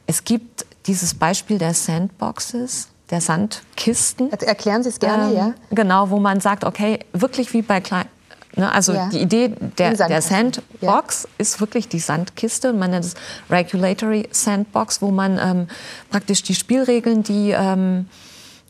es 0.05 0.23
gibt 0.23 0.65
dieses 0.85 1.15
Beispiel 1.15 1.57
der 1.57 1.73
Sandboxes 1.73 2.90
der 3.11 3.21
Sandkisten. 3.21 4.31
Erklären 4.31 4.83
Sie 4.83 4.89
es 4.89 4.99
gerne, 4.99 5.31
ähm, 5.31 5.37
ja. 5.37 5.53
Genau, 5.69 6.09
wo 6.09 6.19
man 6.19 6.39
sagt, 6.39 6.63
okay, 6.63 6.99
wirklich 7.13 7.53
wie 7.53 7.61
bei 7.61 7.81
kleinen. 7.81 8.09
Ne, 8.55 8.69
also 8.69 8.93
ja. 8.93 9.07
die 9.07 9.19
Idee 9.19 9.53
der, 9.77 9.93
der 9.95 10.21
Sandbox 10.21 11.23
ja. 11.23 11.29
ist 11.37 11.61
wirklich 11.61 11.87
die 11.87 11.99
Sandkiste. 11.99 12.73
Man 12.73 12.91
nennt 12.91 13.05
es 13.05 13.13
Regulatory 13.49 14.27
Sandbox, 14.31 15.01
wo 15.01 15.09
man 15.09 15.39
ähm, 15.41 15.67
praktisch 16.09 16.43
die 16.43 16.55
Spielregeln, 16.55 17.23
die 17.23 17.51
ähm, 17.51 18.07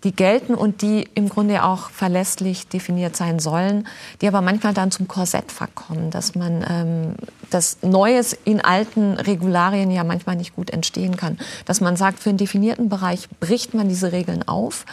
die 0.03 0.15
gelten 0.15 0.55
und 0.55 0.81
die 0.81 1.07
im 1.13 1.29
Grunde 1.29 1.63
auch 1.63 1.89
verlässlich 1.89 2.67
definiert 2.67 3.15
sein 3.15 3.39
sollen, 3.39 3.87
die 4.21 4.27
aber 4.27 4.41
manchmal 4.41 4.73
dann 4.73 4.91
zum 4.91 5.07
Korsett 5.07 5.51
verkommen, 5.51 6.09
dass 6.09 6.35
man 6.35 6.65
ähm, 6.67 7.15
das 7.49 7.77
Neues 7.81 8.35
in 8.43 8.61
alten 8.61 9.13
Regularien 9.13 9.91
ja 9.91 10.03
manchmal 10.03 10.35
nicht 10.35 10.55
gut 10.55 10.71
entstehen 10.71 11.17
kann. 11.17 11.37
Dass 11.65 11.81
man 11.81 11.95
sagt, 11.95 12.19
für 12.19 12.29
einen 12.29 12.37
definierten 12.37 12.89
Bereich 12.89 13.29
bricht 13.39 13.73
man 13.73 13.89
diese 13.89 14.11
Regeln 14.11 14.47
auf 14.47 14.85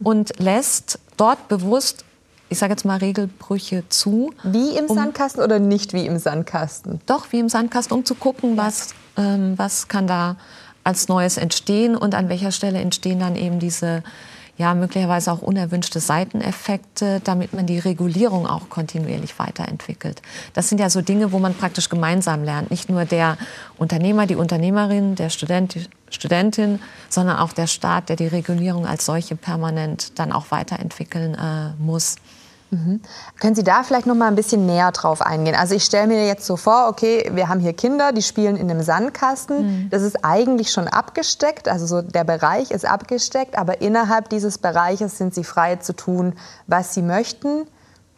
und 0.00 0.38
lässt 0.38 0.98
dort 1.16 1.48
bewusst 1.48 2.04
ich 2.50 2.58
sage 2.58 2.72
jetzt 2.72 2.86
mal 2.86 2.96
Regelbrüche 2.96 3.84
zu. 3.90 4.32
Wie 4.42 4.76
im 4.76 4.86
um, 4.86 4.96
Sandkasten 4.96 5.42
oder 5.42 5.58
nicht 5.58 5.92
wie 5.92 6.06
im 6.06 6.18
Sandkasten? 6.18 7.00
Doch, 7.04 7.26
wie 7.30 7.40
im 7.40 7.50
Sandkasten, 7.50 7.94
um 7.94 8.06
zu 8.06 8.14
gucken, 8.14 8.56
was, 8.56 8.94
ähm, 9.18 9.52
was 9.56 9.88
kann 9.88 10.06
da 10.06 10.36
als 10.82 11.08
Neues 11.08 11.36
entstehen 11.36 11.94
und 11.94 12.14
an 12.14 12.30
welcher 12.30 12.50
Stelle 12.50 12.78
entstehen 12.78 13.20
dann 13.20 13.36
eben 13.36 13.58
diese 13.58 14.02
ja, 14.58 14.74
möglicherweise 14.74 15.30
auch 15.30 15.40
unerwünschte 15.40 16.00
Seiteneffekte, 16.00 17.20
damit 17.22 17.54
man 17.54 17.66
die 17.66 17.78
Regulierung 17.78 18.46
auch 18.46 18.68
kontinuierlich 18.68 19.38
weiterentwickelt. 19.38 20.20
Das 20.52 20.68
sind 20.68 20.80
ja 20.80 20.90
so 20.90 21.00
Dinge, 21.00 21.30
wo 21.30 21.38
man 21.38 21.54
praktisch 21.54 21.88
gemeinsam 21.88 22.42
lernt. 22.42 22.70
Nicht 22.70 22.90
nur 22.90 23.04
der 23.04 23.38
Unternehmer, 23.78 24.26
die 24.26 24.34
Unternehmerin, 24.34 25.14
der 25.14 25.30
Student, 25.30 25.76
die 25.76 25.86
Studentin, 26.10 26.80
sondern 27.08 27.36
auch 27.36 27.52
der 27.52 27.68
Staat, 27.68 28.08
der 28.08 28.16
die 28.16 28.26
Regulierung 28.26 28.84
als 28.84 29.06
solche 29.06 29.36
permanent 29.36 30.18
dann 30.18 30.32
auch 30.32 30.50
weiterentwickeln 30.50 31.34
äh, 31.34 31.70
muss. 31.80 32.16
Mhm. 32.70 33.00
Können 33.40 33.54
Sie 33.54 33.64
da 33.64 33.82
vielleicht 33.82 34.06
noch 34.06 34.14
mal 34.14 34.28
ein 34.28 34.34
bisschen 34.34 34.66
näher 34.66 34.92
drauf 34.92 35.22
eingehen? 35.22 35.54
Also 35.54 35.74
ich 35.74 35.84
stelle 35.84 36.06
mir 36.06 36.26
jetzt 36.26 36.44
so 36.46 36.56
vor, 36.56 36.88
okay, 36.88 37.30
wir 37.32 37.48
haben 37.48 37.60
hier 37.60 37.72
Kinder, 37.72 38.12
die 38.12 38.22
spielen 38.22 38.56
in 38.56 38.70
einem 38.70 38.82
Sandkasten. 38.82 39.84
Mhm. 39.84 39.90
Das 39.90 40.02
ist 40.02 40.24
eigentlich 40.24 40.70
schon 40.70 40.88
abgesteckt, 40.88 41.68
also 41.68 41.86
so 41.86 42.02
der 42.02 42.24
Bereich 42.24 42.70
ist 42.70 42.84
abgesteckt, 42.84 43.56
aber 43.56 43.80
innerhalb 43.80 44.28
dieses 44.28 44.58
Bereiches 44.58 45.16
sind 45.16 45.34
sie 45.34 45.44
frei 45.44 45.76
zu 45.76 45.94
tun, 45.94 46.34
was 46.66 46.94
sie 46.94 47.02
möchten. 47.02 47.66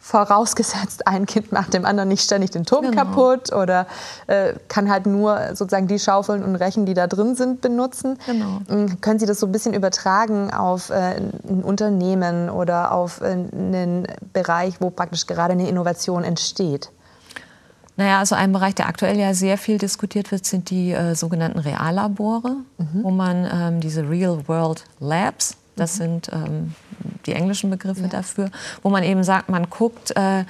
Vorausgesetzt, 0.03 1.05
ein 1.05 1.27
Kind 1.27 1.51
macht 1.51 1.75
dem 1.75 1.85
anderen 1.85 2.09
nicht 2.09 2.23
ständig 2.23 2.49
den 2.49 2.65
Turm 2.65 2.89
genau. 2.89 3.03
kaputt 3.03 3.53
oder 3.53 3.85
äh, 4.25 4.53
kann 4.67 4.89
halt 4.89 5.05
nur 5.05 5.55
sozusagen 5.55 5.85
die 5.85 5.99
Schaufeln 5.99 6.43
und 6.43 6.55
Rechen, 6.55 6.87
die 6.87 6.95
da 6.95 7.05
drin 7.05 7.35
sind, 7.35 7.61
benutzen. 7.61 8.17
Genau. 8.25 8.61
Ähm, 8.67 8.99
können 8.99 9.19
Sie 9.19 9.27
das 9.27 9.39
so 9.39 9.45
ein 9.45 9.51
bisschen 9.51 9.75
übertragen 9.75 10.51
auf 10.51 10.89
äh, 10.89 11.17
ein 11.47 11.61
Unternehmen 11.63 12.49
oder 12.49 12.93
auf 12.93 13.21
äh, 13.21 13.25
einen 13.25 14.07
Bereich, 14.33 14.81
wo 14.81 14.89
praktisch 14.89 15.27
gerade 15.27 15.51
eine 15.51 15.69
Innovation 15.69 16.23
entsteht? 16.23 16.89
Naja, 17.95 18.17
also 18.17 18.33
ein 18.33 18.51
Bereich, 18.51 18.73
der 18.73 18.87
aktuell 18.87 19.19
ja 19.19 19.35
sehr 19.35 19.59
viel 19.59 19.77
diskutiert 19.77 20.31
wird, 20.31 20.47
sind 20.47 20.71
die 20.71 20.93
äh, 20.93 21.13
sogenannten 21.13 21.59
Reallabore, 21.59 22.55
mhm. 22.79 23.03
wo 23.03 23.11
man 23.11 23.47
ähm, 23.53 23.79
diese 23.81 24.09
Real-World 24.09 24.83
Labs, 24.99 25.57
das 25.75 25.99
mhm. 25.99 26.03
sind 26.03 26.31
ähm, 26.33 26.75
die 27.25 27.33
englischen 27.33 27.69
Begriffe 27.69 28.03
ja. 28.03 28.07
dafür, 28.07 28.49
wo 28.83 28.89
man 28.89 29.03
eben 29.03 29.23
sagt, 29.23 29.49
man 29.49 29.69
guckt 29.69 30.15
äh, 30.15 30.45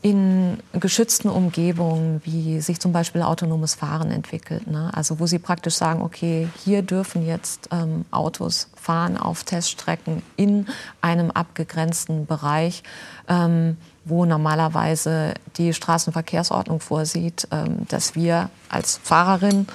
in 0.00 0.58
geschützten 0.74 1.28
Umgebungen, 1.28 2.20
wie 2.24 2.60
sich 2.60 2.78
zum 2.78 2.92
Beispiel 2.92 3.22
autonomes 3.22 3.74
Fahren 3.74 4.12
entwickelt. 4.12 4.68
Ne? 4.68 4.90
Also 4.94 5.18
wo 5.18 5.26
sie 5.26 5.40
praktisch 5.40 5.74
sagen, 5.74 6.02
okay, 6.02 6.48
hier 6.64 6.82
dürfen 6.82 7.26
jetzt 7.26 7.68
ähm, 7.72 8.04
Autos 8.12 8.68
fahren 8.76 9.16
auf 9.16 9.42
Teststrecken 9.42 10.22
in 10.36 10.66
einem 11.00 11.32
abgegrenzten 11.32 12.26
Bereich, 12.26 12.84
ähm, 13.26 13.76
wo 14.04 14.24
normalerweise 14.24 15.34
die 15.56 15.74
Straßenverkehrsordnung 15.74 16.78
vorsieht, 16.78 17.48
ähm, 17.50 17.86
dass 17.88 18.14
wir 18.14 18.50
als 18.68 19.00
Fahrerin 19.02 19.66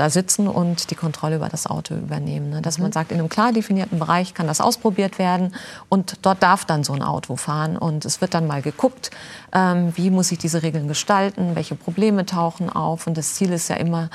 da 0.00 0.10
sitzen 0.10 0.48
und 0.48 0.90
die 0.90 0.94
Kontrolle 0.94 1.36
über 1.36 1.48
das 1.48 1.66
Auto 1.66 1.94
übernehmen. 1.94 2.50
Ne? 2.50 2.62
Dass 2.62 2.78
mhm. 2.78 2.84
man 2.84 2.92
sagt, 2.92 3.12
in 3.12 3.18
einem 3.18 3.28
klar 3.28 3.52
definierten 3.52 3.98
Bereich 3.98 4.34
kann 4.34 4.46
das 4.46 4.60
ausprobiert 4.60 5.18
werden 5.18 5.54
und 5.88 6.18
dort 6.22 6.42
darf 6.42 6.64
dann 6.64 6.82
so 6.84 6.92
ein 6.92 7.02
Auto 7.02 7.36
fahren. 7.36 7.76
Und 7.76 8.04
es 8.04 8.20
wird 8.20 8.34
dann 8.34 8.46
mal 8.46 8.62
geguckt, 8.62 9.10
ähm, 9.52 9.92
wie 9.96 10.10
muss 10.10 10.32
ich 10.32 10.38
diese 10.38 10.62
Regeln 10.62 10.88
gestalten, 10.88 11.54
welche 11.54 11.74
Probleme 11.74 12.24
tauchen 12.26 12.70
auf. 12.70 13.06
Und 13.06 13.16
das 13.16 13.34
Ziel 13.34 13.52
ist 13.52 13.68
ja 13.68 13.76
immer, 13.76 14.08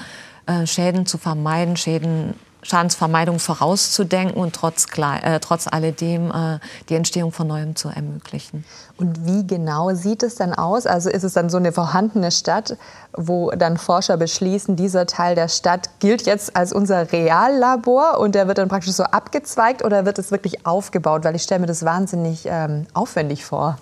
äh, 0.48 0.66
Schäden 0.66 1.06
zu 1.06 1.18
vermeiden, 1.18 1.78
Schäden 1.78 2.34
Schadensvermeidung 2.66 3.38
vorauszudenken 3.38 4.42
und 4.42 4.54
trotz, 4.54 4.88
äh, 4.98 5.40
trotz 5.40 5.68
alledem 5.68 6.32
äh, 6.32 6.60
die 6.90 6.96
Entstehung 6.96 7.32
von 7.32 7.48
Neuem 7.48 7.76
zu 7.76 7.90
ermöglichen. 7.90 8.66
Und 8.98 9.26
wie 9.26 9.46
genau 9.46 9.94
sieht 9.94 10.24
es 10.24 10.36
dann 10.36 10.54
aus? 10.54 10.88
Also 10.88 11.10
ist 11.10 11.24
es 11.24 11.34
dann 11.34 11.50
so 11.50 11.58
eine 11.58 11.72
vorhandene 11.72 12.32
Stadt, 12.32 12.78
wo 13.14 13.52
dann 13.52 13.78
Forscher 13.78 14.18
beschließen, 14.18 14.76
dieser 14.76 15.06
Teil 15.06 15.36
der 15.36 15.48
Stadt 15.48 15.90
gilt 16.00 16.26
jetzt 16.26 16.56
als 16.56 16.74
unser 16.74 17.12
Reallabor 17.12 18.20
und 18.20 18.34
der 18.34 18.48
wird 18.48 18.58
dann 18.58 18.70
praktisch 18.70 18.94
so 18.94 19.04
abgezweigt 19.04 19.84
oder 19.84 20.06
wird 20.06 20.18
es 20.18 20.32
wirklich 20.32 20.66
aufgebaut? 20.66 21.24
Weil 21.24 21.36
ich 21.36 21.44
stelle 21.44 21.62
mir 21.62 21.68
das 21.68 21.86
wahnsinnig 21.86 22.46
ähm, 22.48 22.88
aufwendig 22.94 23.46
vor. 23.46 23.78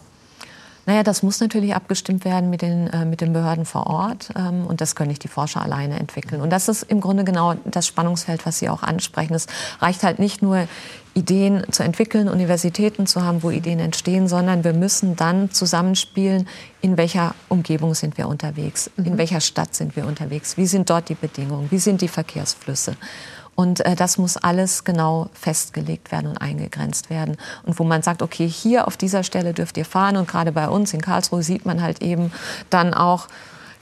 Naja, 0.86 1.04
das 1.04 1.24
muss 1.24 1.40
natürlich 1.40 1.76
abgestimmt 1.76 2.26
werden 2.26 2.50
mit 2.50 2.62
den, 2.62 2.88
äh, 2.88 3.06
mit 3.06 3.22
den 3.22 3.34
Behörden 3.34 3.66
vor 3.66 3.88
Ort. 3.88 4.30
Ähm, 4.36 4.66
und 4.66 4.82
das 4.82 4.96
können 4.96 5.10
nicht 5.10 5.24
die 5.24 5.30
Forscher 5.30 5.62
alleine 5.62 6.00
entwickeln. 6.00 6.42
Und 6.42 6.50
das 6.50 6.68
ist 6.68 6.84
im 6.84 7.00
Grunde 7.00 7.24
genau 7.24 7.56
das 7.66 7.88
Spannungsfeld, 7.88 8.46
was 8.46 8.60
Sie 8.60 8.70
auch 8.70 8.84
ansprechen. 8.84 9.34
Es 9.34 9.48
reicht 9.80 10.04
halt 10.04 10.20
nicht 10.20 10.42
nur, 10.42 10.68
Ideen 11.16 11.64
zu 11.72 11.84
entwickeln, 11.84 12.28
Universitäten 12.28 13.06
zu 13.06 13.24
haben, 13.24 13.44
wo 13.44 13.52
Ideen 13.52 13.80
entstehen, 13.80 14.28
sondern 14.28 14.64
wir 14.64 14.74
müssen 14.74 15.16
dann 15.16 15.52
zusammenspielen, 15.52 16.48
in 16.82 16.98
welcher 16.98 17.36
Umgebung 17.50 17.94
sind 17.94 18.18
wir 18.18 18.28
unterwegs, 18.28 18.90
mhm. 18.98 19.06
in 19.06 19.18
welcher 19.18 19.40
Stadt 19.40 19.76
sind 19.76 19.96
wir 19.96 20.08
unterwegs, 20.08 20.58
wie 20.58 20.66
sind 20.66 20.90
dort 20.90 21.10
die 21.10 21.16
Bedingungen, 21.16 21.70
wie 21.70 21.78
sind 21.78 22.02
die 22.02 22.08
Verkehrsflüsse. 22.08 22.96
Und 23.56 23.86
äh, 23.86 23.96
das 23.96 24.18
muss 24.18 24.38
alles 24.38 24.84
genau 24.84 25.30
festgelegt 25.34 26.12
werden 26.12 26.30
und 26.30 26.38
eingegrenzt 26.38 27.10
werden. 27.10 27.38
Und 27.64 27.80
wo 27.80 27.84
man 27.84 28.02
sagt, 28.02 28.22
okay, 28.22 28.48
hier 28.48 28.88
auf 28.88 28.98
dieser 28.98 29.24
Stelle 29.24 29.54
dürft 29.54 29.78
ihr 29.78 29.86
fahren. 29.86 30.18
Und 30.18 30.28
gerade 30.28 30.52
bei 30.52 30.68
uns 30.68 30.94
in 30.94 31.02
Karlsruhe 31.02 31.44
sieht 31.44 31.66
man 31.66 31.82
halt 31.82 32.02
eben 32.02 32.32
dann 32.70 32.94
auch, 32.94 33.28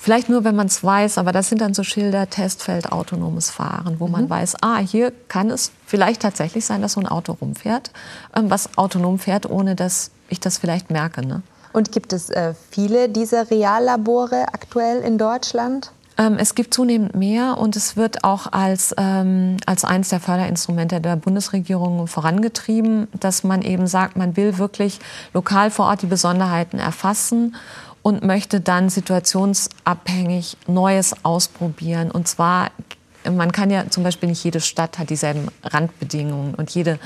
Vielleicht 0.04 0.30
nur, 0.30 0.44
wenn 0.44 0.56
man 0.56 0.66
es 0.66 0.84
weiß, 0.84 1.20
aber 1.20 1.32
das 1.32 1.50
sind 1.50 1.62
dann 1.62 1.76
so 1.76 1.84
Schilder, 1.84 2.28
Testfeld, 2.28 2.92
autonomes 2.92 3.52
Fahren, 3.52 4.00
wo 4.00 4.08
man 4.08 4.24
mhm. 4.24 4.30
weiß, 4.32 4.56
ah, 4.62 4.80
hier 4.80 5.14
kann 5.28 5.52
es 5.52 5.72
vielleicht 5.86 6.24
tatsächlich 6.24 6.66
sein, 6.66 6.82
dass 6.82 6.94
so 6.94 7.02
ein 7.02 7.06
Auto 7.06 7.34
rumfährt, 7.34 7.92
ähm, 8.36 8.50
was 8.50 8.80
autonom 8.80 9.20
fährt, 9.20 9.48
ohne 9.48 9.76
dass 9.76 10.10
ich 10.28 10.40
das 10.40 10.58
vielleicht 10.58 10.90
merke. 10.90 11.24
Ne? 11.24 11.44
Und 11.72 11.92
gibt 11.92 12.14
es 12.14 12.32
äh, 12.32 12.56
viele 12.72 13.10
dieser 13.10 13.52
Reallabore 13.52 14.48
aktuell 14.54 15.02
in 15.02 15.20
Deutschland? 15.20 15.92
Ähm, 16.22 16.38
es 16.38 16.54
gibt 16.54 16.74
zunehmend 16.74 17.16
mehr 17.16 17.58
und 17.58 17.76
es 17.76 17.98
wird 17.98 18.24
auch 18.24 18.52
als, 18.52 18.94
ähm, 18.98 19.58
als 19.66 19.84
eines 19.84 20.10
der 20.10 20.20
Förderinstrumente 20.20 21.02
der 21.02 21.16
Bundesregierung 21.16 22.06
vorangetrieben, 22.06 23.08
dass 23.20 23.44
man 23.44 23.64
eben 23.64 23.88
sagt, 23.88 24.18
man 24.18 24.38
will 24.38 24.60
wirklich 24.60 25.00
lokal 25.34 25.72
vor 25.72 25.88
Ort 25.88 26.04
die 26.04 26.08
Besonderheiten 26.08 26.78
erfassen 26.78 27.56
und 28.04 28.24
möchte 28.24 28.62
dann 28.62 28.90
situationsabhängig 28.90 30.58
Neues 30.68 31.16
ausprobieren. 31.24 32.12
Und 32.12 32.28
zwar, 32.28 32.70
man 33.24 33.52
kann 33.52 33.72
ja 33.72 33.90
zum 33.90 34.04
Beispiel 34.04 34.30
nicht 34.30 34.44
jede 34.44 34.62
Stadt 34.62 35.00
hat 35.00 35.10
dieselben 35.10 35.48
Randbedingungen 35.64 36.54
und 36.54 36.70
jede, 36.70 37.00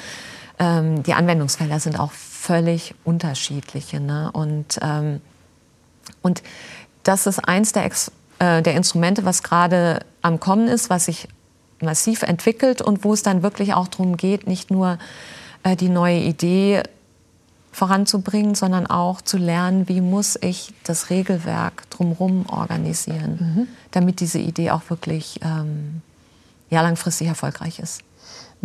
ähm, 0.59 1.03
die 1.03 1.13
Anwendungsfelder 1.13 1.79
sind 1.79 1.99
auch 1.99 2.11
völlig 2.11 2.95
unterschiedliche. 3.05 4.01
Ne? 4.01 4.29
Und, 4.33 4.77
ähm, 4.81 5.21
und 6.21 6.43
das 7.03 7.27
ist 7.27 7.39
eins 7.39 7.71
der 7.71 7.85
Ex 7.85 8.11
äh, 8.39 8.61
der 8.61 8.75
Instrumente, 8.75 9.25
was 9.25 9.43
gerade 9.43 9.99
am 10.21 10.39
Kommen 10.39 10.67
ist, 10.67 10.89
was 10.89 11.05
sich 11.05 11.27
massiv 11.81 12.23
entwickelt 12.23 12.81
und 12.81 13.03
wo 13.03 13.13
es 13.13 13.23
dann 13.23 13.43
wirklich 13.43 13.73
auch 13.73 13.87
darum 13.87 14.17
geht, 14.17 14.47
nicht 14.47 14.71
nur 14.71 14.97
äh, 15.63 15.75
die 15.75 15.89
neue 15.89 16.19
Idee 16.19 16.83
voranzubringen, 17.71 18.55
sondern 18.55 18.87
auch 18.87 19.21
zu 19.21 19.37
lernen, 19.37 19.89
wie 19.89 19.99
muss 19.99 20.37
ich 20.41 20.73
das 20.85 21.09
Regelwerk 21.09 21.89
drumherum 21.89 22.45
organisieren, 22.47 23.37
mhm. 23.39 23.67
damit 23.91 24.21
diese 24.21 24.39
Idee 24.39 24.71
auch 24.71 24.89
wirklich 24.89 25.39
ähm, 25.41 26.01
ja, 26.69 26.81
langfristig 26.81 27.27
erfolgreich 27.27 27.79
ist. 27.79 28.01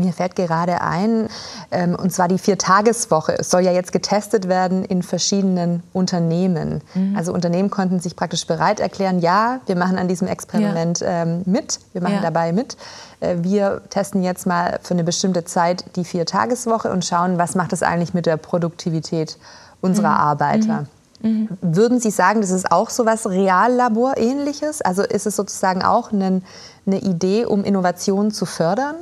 Mir 0.01 0.13
fällt 0.13 0.37
gerade 0.37 0.81
ein, 0.81 1.29
ähm, 1.71 1.95
und 1.95 2.13
zwar 2.13 2.29
die 2.29 2.39
Viertageswoche. 2.39 3.39
Es 3.39 3.51
soll 3.51 3.63
ja 3.63 3.73
jetzt 3.73 3.93
getestet 3.93 4.49
werden 4.49 4.85
in 4.85 5.03
verschiedenen 5.03 5.83
Unternehmen. 5.93 6.81
Mhm. 6.95 7.17
Also 7.17 7.33
Unternehmen 7.33 7.71
konnten 7.71 8.01
sich 8.01 8.17
praktisch 8.17 8.47
bereit 8.47 8.81
erklären, 8.81 9.21
ja, 9.21 9.61
wir 9.67 9.77
machen 9.77 9.99
an 9.99 10.09
diesem 10.09 10.29
Experiment 10.29 11.01
ja. 11.01 11.23
ähm, 11.23 11.43
mit, 11.47 11.81
wir 11.93 12.03
machen 12.03 12.17
ja. 12.17 12.23
dabei 12.23 12.53
mit. 12.53 12.77
Äh, 13.21 13.37
wir 13.41 13.83
testen 13.91 14.23
jetzt 14.23 14.47
mal 14.47 14.81
für 14.83 14.95
eine 14.95 15.05
bestimmte 15.05 15.45
Zeit 15.45 15.85
die 15.97 16.05
Viertageswoche 16.05 16.91
und 16.91 17.05
schauen, 17.05 17.39
was 17.39 17.55
macht 17.55 17.73
es 17.73 17.83
eigentlich 17.83 18.15
mit 18.15 18.27
der 18.27 18.37
Produktivität 18.37 19.39
unserer 19.81 20.11
mhm. 20.11 20.21
Arbeiter. 20.21 20.87
Mhm. 21.23 21.49
Würden 21.61 22.01
Sie 22.01 22.11
sagen, 22.11 22.41
das 22.41 22.51
ist 22.51 22.73
auch 22.73 22.91
so 22.91 23.05
was 23.05 23.29
Reallabor-ähnliches? 23.29 24.83
Also 24.83 25.03
ist 25.03 25.27
es 25.27 25.37
sozusagen 25.37 25.83
auch 25.83 26.13
eine, 26.13 26.43
eine 26.87 27.01
Idee, 27.01 27.45
um 27.45 27.65
Innovationen 27.65 28.31
zu 28.31 28.47
fördern? 28.47 28.97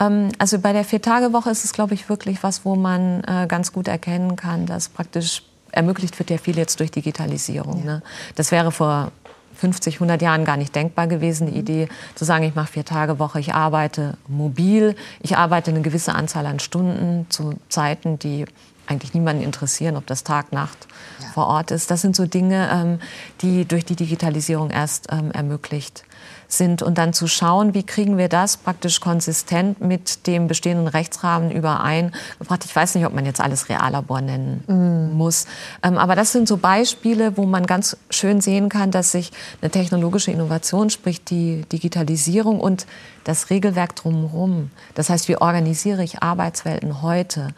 Ähm, 0.00 0.30
also 0.38 0.58
bei 0.58 0.72
der 0.72 0.84
Vier-Tage-Woche 0.84 1.50
ist 1.50 1.64
es, 1.64 1.72
glaube 1.72 1.94
ich, 1.94 2.08
wirklich 2.08 2.42
was, 2.42 2.64
wo 2.64 2.74
man 2.74 3.22
äh, 3.24 3.46
ganz 3.46 3.72
gut 3.72 3.86
erkennen 3.86 4.34
kann, 4.36 4.66
dass 4.66 4.88
praktisch 4.88 5.42
ermöglicht 5.70 6.18
wird 6.18 6.30
ja 6.30 6.38
viel 6.38 6.56
jetzt 6.56 6.80
durch 6.80 6.90
Digitalisierung. 6.90 7.78
Ja. 7.80 7.84
Ne? 7.84 8.02
Das 8.34 8.50
wäre 8.50 8.72
vor 8.72 9.12
50, 9.54 9.96
100 9.96 10.22
Jahren 10.22 10.44
gar 10.44 10.56
nicht 10.56 10.74
denkbar 10.74 11.06
gewesen, 11.06 11.46
die 11.46 11.52
mhm. 11.52 11.58
Idee 11.58 11.88
zu 12.14 12.24
sagen, 12.24 12.44
ich 12.44 12.54
mache 12.54 12.72
vier 12.72 12.84
Tage 12.84 13.18
Woche, 13.18 13.38
ich 13.40 13.54
arbeite 13.54 14.16
mobil, 14.26 14.96
ich 15.20 15.36
arbeite 15.36 15.70
eine 15.70 15.82
gewisse 15.82 16.14
Anzahl 16.14 16.46
an 16.46 16.58
Stunden 16.60 17.26
zu 17.28 17.54
Zeiten, 17.68 18.18
die 18.18 18.46
eigentlich 18.86 19.14
niemanden 19.14 19.44
interessieren, 19.44 19.96
ob 19.96 20.06
das 20.06 20.24
Tag, 20.24 20.52
Nacht 20.52 20.88
ja. 21.20 21.28
vor 21.28 21.46
Ort 21.46 21.70
ist. 21.70 21.90
Das 21.90 22.00
sind 22.00 22.16
so 22.16 22.26
Dinge, 22.26 22.68
ähm, 22.72 22.98
die 23.40 23.64
durch 23.64 23.84
die 23.84 23.94
Digitalisierung 23.94 24.70
erst 24.70 25.08
ähm, 25.12 25.30
ermöglicht 25.30 26.04
sind 26.48 26.82
und 26.82 26.98
dann 26.98 27.12
zu 27.12 27.26
schauen, 27.26 27.74
wie 27.74 27.82
kriegen 27.82 28.18
wir 28.18 28.28
das 28.28 28.56
praktisch 28.56 29.00
konsistent 29.00 29.80
mit 29.80 30.26
dem 30.26 30.48
bestehenden 30.48 30.88
Rechtsrahmen 30.88 31.50
überein. 31.50 32.12
Ich 32.40 32.76
weiß 32.76 32.94
nicht, 32.94 33.06
ob 33.06 33.14
man 33.14 33.24
jetzt 33.24 33.40
alles 33.40 33.68
Reallabor 33.68 34.20
nennen 34.20 34.64
mm. 34.66 35.16
muss, 35.16 35.46
ähm, 35.82 35.96
aber 35.96 36.16
das 36.16 36.32
sind 36.32 36.48
so 36.48 36.56
Beispiele, 36.56 37.36
wo 37.36 37.46
man 37.46 37.66
ganz 37.66 37.96
schön 38.10 38.40
sehen 38.40 38.68
kann, 38.68 38.90
dass 38.90 39.12
sich 39.12 39.30
eine 39.62 39.70
technologische 39.70 40.30
Innovation, 40.30 40.90
sprich 40.90 41.24
die 41.24 41.62
Digitalisierung 41.72 42.60
und 42.60 42.86
das 43.24 43.50
Regelwerk 43.50 43.94
drumherum, 43.96 44.70
das 44.94 45.10
heißt, 45.10 45.28
wie 45.28 45.36
organisiere 45.36 46.02
ich 46.02 46.22
Arbeitswelten 46.22 47.02
heute, 47.02 47.48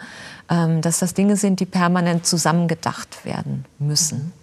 ähm, 0.50 0.82
dass 0.82 0.98
das 0.98 1.14
Dinge 1.14 1.36
sind, 1.36 1.60
die 1.60 1.66
permanent 1.66 2.26
zusammengedacht 2.26 3.24
werden 3.24 3.64
müssen. 3.78 4.18
Mhm. 4.18 4.41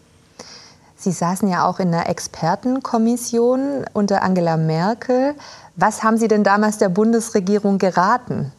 Sie 1.00 1.14
saßen 1.14 1.48
ja 1.48 1.66
auch 1.66 1.80
in 1.80 1.94
einer 1.94 2.10
Expertenkommission 2.10 3.86
unter 3.94 4.22
Angela 4.22 4.58
Merkel. 4.58 5.34
Was 5.78 6.04
haben 6.04 6.18
Sie 6.18 6.28
denn 6.28 6.44
damals 6.44 6.78
der 6.78 6.90
Bundesregierung 6.90 7.78
geraten? 7.78 8.52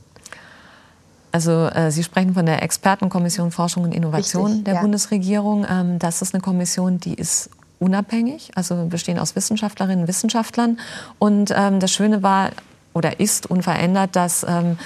Also 1.33 1.67
äh, 1.67 1.91
Sie 1.91 2.03
sprechen 2.03 2.33
von 2.33 2.47
der 2.47 2.63
Expertenkommission 2.63 3.51
Forschung 3.51 3.85
und 3.85 3.93
Innovation 3.93 4.47
Richtig, 4.47 4.65
der 4.65 4.75
ja. 4.77 4.81
Bundesregierung. 4.81 5.67
Ähm, 5.69 5.99
das 5.99 6.23
ist 6.23 6.33
eine 6.33 6.41
Kommission, 6.41 6.99
die 6.99 7.13
ist 7.13 7.51
unabhängig, 7.79 8.51
also 8.55 8.87
bestehen 8.87 9.19
aus 9.19 9.37
Wissenschaftlerinnen 9.37 10.03
und 10.03 10.09
Wissenschaftlern. 10.09 10.79
Und 11.19 11.53
ähm, 11.55 11.79
das 11.79 11.93
Schöne 11.93 12.23
war 12.23 12.53
oder 12.95 13.21
ist 13.21 13.51
unverändert, 13.51 14.17
dass 14.17 14.47
ähm, 14.49 14.79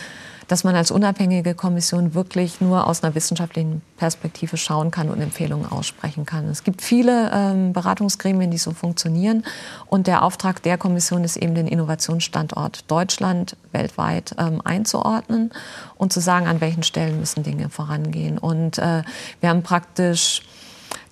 dass 0.49 0.65
man 0.65 0.75
als 0.75 0.91
unabhängige 0.91 1.55
Kommission 1.55 2.15
wirklich 2.15 2.61
nur 2.61 2.87
aus 2.87 3.03
einer 3.03 3.15
wissenschaftlichen 3.15 3.83
Perspektive 3.97 4.57
schauen 4.57 4.91
kann 4.91 5.11
und 5.11 5.21
Empfehlungen 5.21 5.71
aussprechen 5.71 6.27
kann. 6.27 6.49
Es 6.49 6.65
gibt 6.65 6.83
viele 6.83 7.31
ähm, 7.33 7.73
Beratungsgremien, 7.73 8.51
die 8.51 8.59
so 8.59 8.73
funktionieren. 8.73 9.45
Und 9.87 10.07
der 10.07 10.23
Auftrag 10.23 10.63
der 10.63 10.79
Kommission 10.79 11.25
ist 11.25 11.37
eben, 11.37 11.55
den 11.55 11.67
Innovationsstandort 11.67 12.91
Deutschland 12.91 13.57
weltweit 13.73 14.35
ähm, 14.39 14.61
einzuordnen 14.65 15.51
und 15.97 16.13
zu 16.13 16.21
sagen, 16.21 16.47
an 16.47 16.61
welchen 16.61 16.83
Stellen 16.83 17.21
müssen 17.21 17.43
Dinge 17.43 17.71
vorangehen. 17.71 18.39
Und 18.39 18.79
äh, 18.79 19.03
wir 19.41 19.49
haben 19.49 19.63
praktisch 19.63 20.43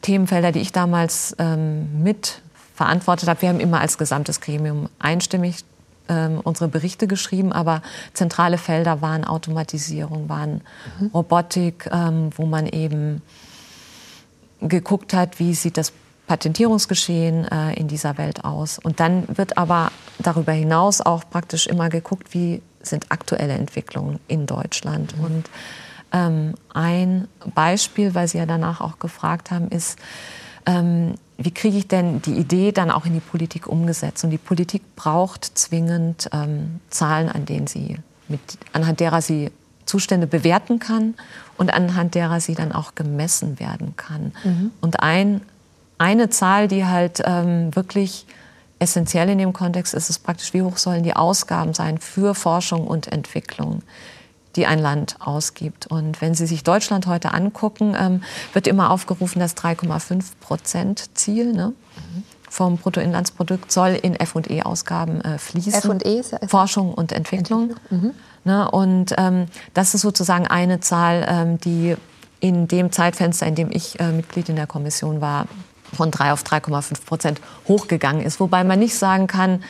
Themenfelder, 0.03 0.53
die 0.53 0.61
ich 0.61 0.73
damals 0.73 1.35
ähm, 1.39 2.03
mit 2.03 2.43
verantwortet 2.75 3.29
habe. 3.29 3.43
Wir 3.43 3.49
haben 3.49 3.61
immer 3.61 3.81
als 3.81 3.99
gesamtes 3.99 4.41
Gremium 4.41 4.89
einstimmig 4.99 5.65
ähm, 6.09 6.41
unsere 6.43 6.69
Berichte 6.69 7.07
geschrieben, 7.07 7.53
aber 7.53 7.83
zentrale 8.13 8.59
Felder 8.59 9.01
waren 9.03 9.25
Automatisierung, 9.25 10.29
waren 10.29 10.63
mhm. 11.01 11.07
Robotik, 11.15 11.89
ähm, 11.93 12.31
wo 12.37 12.47
man 12.47 12.67
eben 12.67 13.23
geguckt 14.61 15.15
hat, 15.15 15.39
wie 15.39 15.55
sieht 15.55 15.77
das 15.77 15.93
Patentierungsgeschehen 16.27 17.47
äh, 17.47 17.75
in 17.75 17.89
dieser 17.89 18.17
Welt 18.17 18.45
aus. 18.45 18.79
Und 18.79 19.01
dann 19.01 19.25
wird 19.37 19.59
aber 19.59 19.91
darüber 20.19 20.53
hinaus 20.53 21.01
auch 21.01 21.29
praktisch 21.29 21.67
immer 21.67 21.89
geguckt, 21.89 22.33
wie 22.33 22.63
sind 22.81 23.11
aktuelle 23.11 23.55
Entwicklungen 23.55 24.19
in 24.29 24.47
Deutschland. 24.47 25.17
Mhm. 25.19 25.25
Und 25.25 25.51
ähm, 26.13 26.55
ein 26.73 27.29
Beispiel, 27.55 28.15
weil 28.15 28.29
Sie 28.29 28.39
ja 28.39 28.47
danach 28.47 28.81
auch 28.81 28.99
gefragt 28.99 29.51
haben, 29.51 29.69
ist, 29.69 29.99
ähm, 30.67 31.15
wie 31.45 31.51
kriege 31.51 31.79
ich 31.79 31.89
denn 31.89 32.23
die 32.23 32.35
Idee 32.35 32.73
dann 32.73 32.91
auch 32.91 33.07
in 33.07 33.15
die 33.15 33.21
Politik 33.21 33.67
umgesetzt? 33.67 34.25
Und 34.25 34.31
die 34.31 34.39
Politik 34.39 34.97
braucht 34.97 35.45
zwingend 35.45 36.29
ähm, 36.33 36.81
Zahlen, 36.91 37.29
an 37.29 37.45
denen 37.45 37.67
sie 37.67 37.99
mit, 38.29 38.41
anhand 38.73 39.01
derer 39.01 39.23
sie 39.23 39.51
Zustände 39.87 40.27
bewerten 40.27 40.79
kann 40.79 41.15
und 41.59 41.75
anhand 41.75 42.15
derer 42.15 42.41
sie 42.41 42.55
dann 42.55 42.73
auch 42.73 42.95
gemessen 42.95 43.59
werden 43.61 43.95
kann. 43.97 44.33
Mhm. 44.45 44.71
Und 44.81 45.01
ein, 45.01 45.41
eine 45.99 46.31
Zahl, 46.31 46.69
die 46.69 46.85
halt 46.87 47.23
ähm, 47.25 47.75
wirklich 47.75 48.27
essentiell 48.79 49.29
in 49.29 49.39
dem 49.39 49.53
Kontext 49.53 49.95
ist, 49.95 50.11
ist 50.11 50.21
praktisch, 50.21 50.55
wie 50.55 50.63
hoch 50.63 50.77
sollen 50.77 51.03
die 51.03 51.15
Ausgaben 51.15 51.75
sein 51.75 51.99
für 51.99 52.35
Forschung 52.35 52.87
und 52.87 53.11
Entwicklung 53.11 53.83
die 54.57 54.67
ein 54.67 54.79
Land 54.79 55.17
ausgibt. 55.21 55.87
Und 55.87 56.21
wenn 56.21 56.35
Sie 56.35 56.47
sich 56.47 56.65
Deutschland 56.65 57.07
heute 57.07 57.33
angucken, 57.33 57.97
ähm, 57.99 58.23
wird 58.53 58.67
immer 58.67 58.91
aufgerufen, 58.91 59.41
das 59.41 59.57
3,5 59.57 60.25
Prozent 60.41 61.17
Ziel 61.17 61.53
ne, 61.53 61.73
vom 62.49 62.77
Bruttoinlandsprodukt 62.77 63.73
soll 63.73 63.99
in 64.01 64.15
F&E-Ausgaben 64.15 65.21
äh, 65.23 65.39
fließen. 65.39 65.73
F&E 65.73 66.19
ist 66.19 66.37
Forschung 66.49 66.93
und 66.93 67.13
Entwicklung. 67.13 67.71
Entwicklung. 67.71 68.03
Mhm. 68.03 68.15
Ne, 68.45 68.71
und 68.71 69.15
ähm, 69.19 69.47
das 69.73 69.95
ist 69.95 70.03
sozusagen 70.03 70.47
eine 70.47 70.81
Zahl, 70.81 71.25
ähm, 71.29 71.59
die 71.59 71.97
in 72.41 72.67
dem 72.67 72.91
Zeitfenster, 72.91 73.47
in 73.47 73.55
dem 73.55 73.71
ich 73.71 74.01
äh, 74.01 74.11
Mitglied 74.11 74.49
in 74.49 74.57
der 74.57 74.67
Kommission 74.67 75.21
war, 75.21 75.47
von 75.93 76.11
3 76.11 76.33
auf 76.33 76.43
3,5 76.43 77.05
Prozent 77.05 77.41
hochgegangen 77.69 78.23
ist. 78.23 78.41
Wobei 78.41 78.65
man 78.65 78.79
nicht 78.79 78.97
sagen 78.97 79.29
kann, 79.29 79.63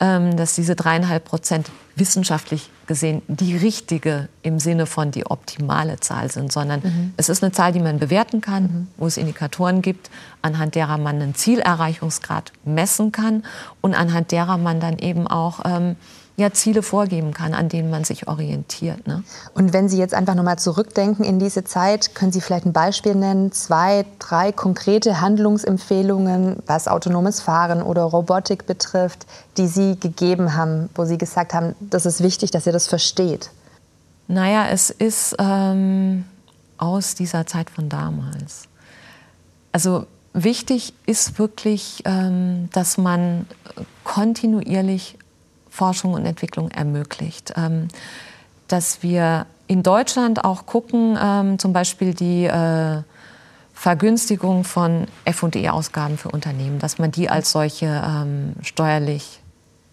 ähm, 0.00 0.36
dass 0.36 0.54
diese 0.54 0.74
dreieinhalb 0.74 1.24
Prozent 1.24 1.70
wissenschaftlich 1.94 2.70
gesehen 2.86 3.22
die 3.28 3.56
richtige 3.56 4.28
im 4.42 4.58
Sinne 4.58 4.86
von 4.86 5.10
die 5.10 5.26
optimale 5.26 5.98
Zahl 6.00 6.30
sind, 6.30 6.52
sondern 6.52 6.80
mhm. 6.82 7.14
es 7.16 7.28
ist 7.28 7.42
eine 7.42 7.52
Zahl, 7.52 7.72
die 7.72 7.80
man 7.80 7.98
bewerten 7.98 8.40
kann, 8.40 8.62
mhm. 8.62 8.88
wo 8.96 9.06
es 9.06 9.16
Indikatoren 9.16 9.82
gibt, 9.82 10.10
anhand 10.42 10.74
derer 10.74 10.98
man 10.98 11.20
einen 11.20 11.34
Zielerreichungsgrad 11.34 12.52
messen 12.64 13.12
kann 13.12 13.44
und 13.80 13.94
anhand 13.94 14.32
derer 14.32 14.58
man 14.58 14.80
dann 14.80 14.98
eben 14.98 15.26
auch 15.26 15.60
ähm, 15.64 15.96
ja, 16.36 16.52
Ziele 16.52 16.82
vorgeben 16.82 17.32
kann, 17.32 17.54
an 17.54 17.70
denen 17.70 17.88
man 17.90 18.04
sich 18.04 18.28
orientiert. 18.28 19.06
Ne? 19.06 19.24
Und 19.54 19.72
wenn 19.72 19.88
Sie 19.88 19.96
jetzt 19.96 20.12
einfach 20.12 20.34
nochmal 20.34 20.58
zurückdenken 20.58 21.24
in 21.24 21.38
diese 21.38 21.64
Zeit, 21.64 22.14
können 22.14 22.30
Sie 22.30 22.42
vielleicht 22.42 22.66
ein 22.66 22.74
Beispiel 22.74 23.14
nennen, 23.14 23.52
zwei, 23.52 24.04
drei 24.18 24.52
konkrete 24.52 25.22
Handlungsempfehlungen, 25.22 26.62
was 26.66 26.88
autonomes 26.88 27.40
Fahren 27.40 27.82
oder 27.82 28.02
Robotik 28.02 28.66
betrifft, 28.66 29.26
die 29.56 29.66
Sie 29.66 29.98
gegeben 29.98 30.54
haben, 30.54 30.90
wo 30.94 31.06
Sie 31.06 31.16
gesagt 31.16 31.54
haben, 31.54 31.74
das 31.80 32.04
ist 32.04 32.22
wichtig, 32.22 32.50
dass 32.50 32.66
ihr 32.66 32.72
das 32.72 32.86
versteht? 32.86 33.50
Naja, 34.28 34.66
es 34.68 34.90
ist 34.90 35.36
ähm, 35.38 36.24
aus 36.76 37.14
dieser 37.14 37.46
Zeit 37.46 37.70
von 37.70 37.88
damals. 37.88 38.68
Also 39.72 40.06
wichtig 40.34 40.92
ist 41.06 41.38
wirklich, 41.38 42.02
ähm, 42.04 42.68
dass 42.72 42.98
man 42.98 43.46
kontinuierlich 44.04 45.16
Forschung 45.76 46.14
und 46.14 46.24
Entwicklung 46.24 46.70
ermöglicht. 46.70 47.52
Ähm, 47.56 47.88
dass 48.68 49.02
wir 49.02 49.46
in 49.68 49.82
Deutschland 49.82 50.44
auch 50.44 50.66
gucken, 50.66 51.18
ähm, 51.22 51.58
zum 51.58 51.72
Beispiel 51.72 52.14
die 52.14 52.46
äh, 52.46 53.02
Vergünstigung 53.74 54.64
von 54.64 55.06
FE-Ausgaben 55.30 56.16
für 56.16 56.30
Unternehmen, 56.30 56.78
dass 56.78 56.98
man 56.98 57.10
die 57.10 57.28
als 57.28 57.52
solche 57.52 57.86
ähm, 57.86 58.54
steuerlich 58.62 59.40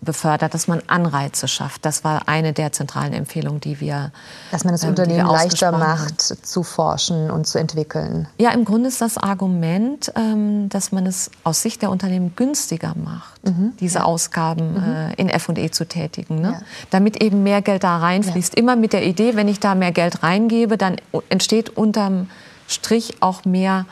befördert, 0.03 0.53
dass 0.53 0.67
man 0.67 0.81
Anreize 0.87 1.47
schafft. 1.47 1.85
Das 1.85 2.03
war 2.03 2.27
eine 2.27 2.53
der 2.53 2.71
zentralen 2.71 3.13
Empfehlungen, 3.13 3.59
die 3.59 3.79
wir 3.79 4.11
Dass 4.51 4.63
man 4.63 4.73
es 4.73 4.83
ähm, 4.83 4.89
Unternehmen 4.89 5.27
leichter 5.27 5.71
macht, 5.71 6.29
haben. 6.29 6.43
zu 6.43 6.63
forschen 6.63 7.31
und 7.31 7.47
zu 7.47 7.59
entwickeln. 7.59 8.27
Ja, 8.37 8.51
im 8.51 8.65
Grunde 8.65 8.89
ist 8.89 9.01
das 9.01 9.17
Argument, 9.17 10.11
ähm, 10.15 10.69
dass 10.69 10.91
man 10.91 11.05
es 11.05 11.31
aus 11.43 11.61
Sicht 11.61 11.81
der 11.81 11.89
Unternehmen 11.89 12.33
günstiger 12.35 12.93
macht, 12.95 13.43
mhm. 13.45 13.73
diese 13.79 13.99
ja. 13.99 14.05
Ausgaben 14.05 14.73
mhm. 14.73 14.93
Äh, 14.93 15.13
in 15.13 15.29
F&E 15.29 15.71
zu 15.71 15.85
tätigen, 15.85 16.41
ne? 16.41 16.51
ja. 16.59 16.61
damit 16.89 17.21
eben 17.21 17.43
mehr 17.43 17.61
Geld 17.61 17.83
da 17.83 17.97
reinfließt. 17.97 18.55
Ja. 18.55 18.59
Immer 18.61 18.75
mit 18.75 18.93
der 18.93 19.05
Idee, 19.05 19.35
wenn 19.35 19.47
ich 19.47 19.59
da 19.59 19.75
mehr 19.75 19.91
Geld 19.91 20.23
reingebe, 20.23 20.77
dann 20.77 20.97
entsteht 21.29 21.69
unterm 21.69 22.29
Strich 22.67 23.21
auch 23.21 23.45
mehr 23.45 23.85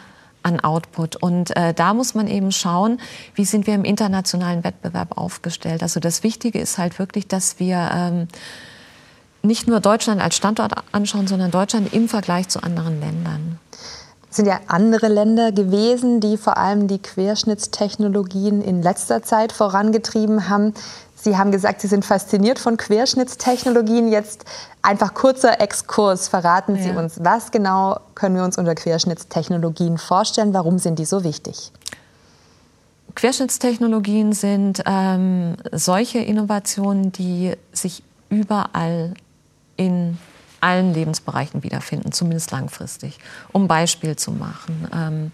an 0.44 0.60
Output. 0.60 1.16
Und 1.18 1.56
äh, 1.56 1.74
da 1.74 1.94
muss 1.94 2.16
man 2.16 2.28
eben 2.28 2.52
schauen, 2.52 3.00
wie 3.36 3.46
sind 3.46 3.68
wir 3.68 3.76
im 3.76 3.84
internationalen 3.84 4.64
Wettbewerb 4.64 5.18
aufgestellt. 5.18 5.84
Also 5.84 6.00
das 6.00 6.24
Wichtige 6.24 6.60
ist 6.60 6.78
halt 6.78 7.00
wirklich, 7.00 7.28
dass 7.28 7.60
wir 7.60 7.90
ähm, 7.94 8.28
nicht 9.44 9.68
nur 9.68 9.80
Deutschland 9.80 10.22
als 10.22 10.36
Standort 10.36 10.74
anschauen, 10.92 11.28
sondern 11.28 11.52
Deutschland 11.52 11.94
im 11.94 12.08
Vergleich 12.08 12.50
zu 12.50 12.62
anderen 12.64 13.00
Ländern. 13.00 13.60
Es 14.30 14.38
sind 14.38 14.46
ja 14.46 14.62
andere 14.68 15.10
Länder 15.10 15.52
gewesen, 15.52 16.22
die 16.22 16.38
vor 16.38 16.58
allem 16.58 16.88
die 16.88 17.00
Querschnittstechnologien 17.00 18.62
in 18.62 18.82
letzter 18.82 19.24
Zeit 19.24 19.52
vorangetrieben 19.52 20.48
haben. 20.48 20.74
Sie 21.24 21.38
haben 21.38 21.52
gesagt, 21.52 21.82
Sie 21.82 21.88
sind 21.88 22.04
fasziniert 22.04 22.58
von 22.58 22.78
Querschnittstechnologien. 22.78 24.12
Jetzt 24.12 24.44
einfach 24.82 25.14
kurzer 25.14 25.62
Exkurs. 25.62 26.28
Verraten 26.28 26.78
Sie 26.78 26.90
ja. 26.90 26.98
uns, 26.98 27.24
was 27.24 27.52
genau 27.52 28.00
können 28.16 28.36
wir 28.36 28.44
uns 28.44 28.58
unter 28.58 28.74
Querschnittstechnologien 28.74 30.00
vorstellen? 30.00 30.52
Warum 30.56 30.80
sind 30.80 30.98
die 30.98 31.06
so 31.06 31.24
wichtig? 31.24 31.72
Querschnittstechnologien 33.14 34.34
sind 34.34 34.82
ähm, 34.88 35.58
solche 35.72 36.18
Innovationen, 36.18 37.12
die 37.12 37.54
sich 37.72 38.02
überall 38.30 39.14
in 39.78 40.18
allen 40.60 40.92
Lebensbereichen 40.92 41.62
wiederfinden, 41.62 42.12
zumindest 42.12 42.50
langfristig. 42.50 43.20
Um 43.52 43.68
Beispiel 43.68 44.16
zu 44.16 44.32
machen, 44.32 44.88
ähm, 44.92 45.32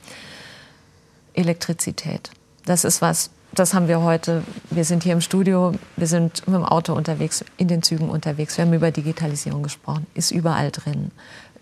Elektrizität. 1.33 2.31
Das 2.65 2.83
ist 2.83 3.01
was, 3.01 3.29
das 3.59 3.73
haben 3.73 3.87
wir 3.87 4.01
heute. 4.01 4.43
Wir 4.69 4.85
sind 4.85 5.03
hier 5.03 5.13
im 5.13 5.21
Studio, 5.21 5.73
wir 5.95 6.07
sind 6.07 6.47
mit 6.47 6.55
dem 6.55 6.65
Auto 6.65 6.93
unterwegs, 6.93 7.43
in 7.57 7.67
den 7.67 7.83
Zügen 7.83 8.09
unterwegs. 8.09 8.57
Wir 8.57 8.65
haben 8.65 8.73
über 8.73 8.91
Digitalisierung 8.91 9.63
gesprochen, 9.63 10.05
ist 10.13 10.31
überall 10.31 10.71
drin. 10.71 11.11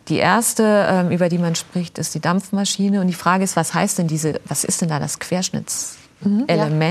Die 0.07 0.17
erste, 0.17 0.85
ähm, 0.89 1.09
über 1.09 1.29
die 1.29 1.37
man 1.37 1.55
spricht, 1.55 1.97
ist 1.97 2.13
die 2.13 2.19
Dampfmaschine. 2.19 3.01
Und 3.01 3.07
die 3.07 3.13
Frage 3.13 3.43
ist, 3.43 3.55
was 3.55 3.73
heißt 3.73 3.97
denn 3.97 4.07
diese, 4.07 4.39
was 4.45 4.63
ist 4.63 4.81
denn 4.81 4.89
da 4.89 4.99
das 4.99 5.19
Querschnittselement? 5.19 5.91
Mhm, 6.21 6.45
ja. 6.47 6.89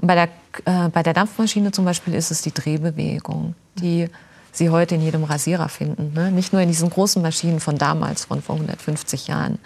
Und 0.00 0.06
bei 0.06 0.14
der, 0.14 0.28
äh, 0.64 0.88
bei 0.88 1.02
der 1.02 1.14
Dampfmaschine 1.14 1.72
zum 1.72 1.84
Beispiel 1.84 2.14
ist 2.14 2.30
es 2.30 2.42
die 2.42 2.52
Drehbewegung, 2.52 3.54
die 3.76 4.08
Sie 4.52 4.70
heute 4.70 4.94
in 4.96 5.02
jedem 5.02 5.24
Rasierer 5.24 5.68
finden. 5.68 6.12
Ne? 6.14 6.32
Nicht 6.32 6.52
nur 6.52 6.62
in 6.62 6.68
diesen 6.68 6.90
großen 6.90 7.22
Maschinen 7.22 7.60
von 7.60 7.78
damals, 7.78 8.24
von 8.24 8.42
vor 8.42 8.56
150 8.56 9.28
Jahren, 9.28 9.58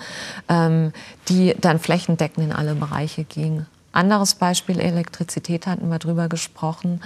ähm, 0.48 0.92
die 1.28 1.54
dann 1.58 1.78
flächendeckend 1.78 2.46
in 2.46 2.52
alle 2.52 2.74
Bereiche 2.74 3.24
gingen. 3.24 3.66
Anderes 3.92 4.34
Beispiel, 4.34 4.80
Elektrizität 4.80 5.66
hatten 5.66 5.88
wir 5.90 5.98
drüber 5.98 6.28
gesprochen. 6.28 7.02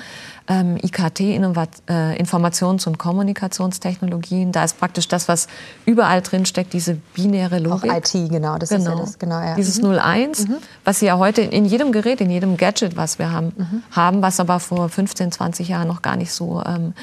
Ähm, 0.46 0.77
IKT, 0.77 1.20
Innovat 1.20 1.70
äh, 1.88 2.20
Informations- 2.22 2.87
und 2.87 2.96
Kommunikationstechnologien, 2.99 4.53
da 4.53 4.64
ist 4.64 4.79
praktisch 4.79 5.09
das, 5.09 5.29
was 5.29 5.49
überall 5.85 6.22
drin 6.22 6.46
steckt, 6.46 6.72
diese 6.72 6.94
binäre 7.14 7.59
Logik. 7.59 7.90
Auch 7.90 7.96
IT, 7.96 8.31
genau, 8.31 8.57
das 8.57 8.68
genau. 8.68 8.81
ist 8.81 8.87
ja 8.87 8.90
genau. 8.90 9.01
das. 9.01 9.18
Genau, 9.18 9.40
ja. 9.40 9.55
Dieses 9.57 9.83
mhm. 9.83 9.99
01, 9.99 10.49
mhm. 10.49 10.57
was 10.85 11.01
Sie 11.01 11.07
ja 11.07 11.18
heute 11.18 11.42
in 11.42 11.64
jedem 11.64 11.90
Gerät, 11.90 12.20
in 12.20 12.31
jedem 12.31 12.57
Gadget, 12.57 12.96
was 12.96 13.18
wir 13.18 13.33
haben, 13.33 13.53
mhm. 13.57 13.83
haben, 13.90 14.22
was 14.22 14.38
aber 14.38 14.61
vor 14.61 14.88
15, 14.88 15.33
20 15.33 15.68
Jahren 15.68 15.88
noch 15.88 16.03
gar 16.03 16.16
nicht 16.16 16.33
so 16.33 16.62
ähm, 16.64 16.94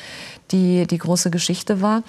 die, 0.52 0.88
die 0.88 0.98
große 0.98 1.30
Geschichte 1.30 1.82
war. 1.82 2.04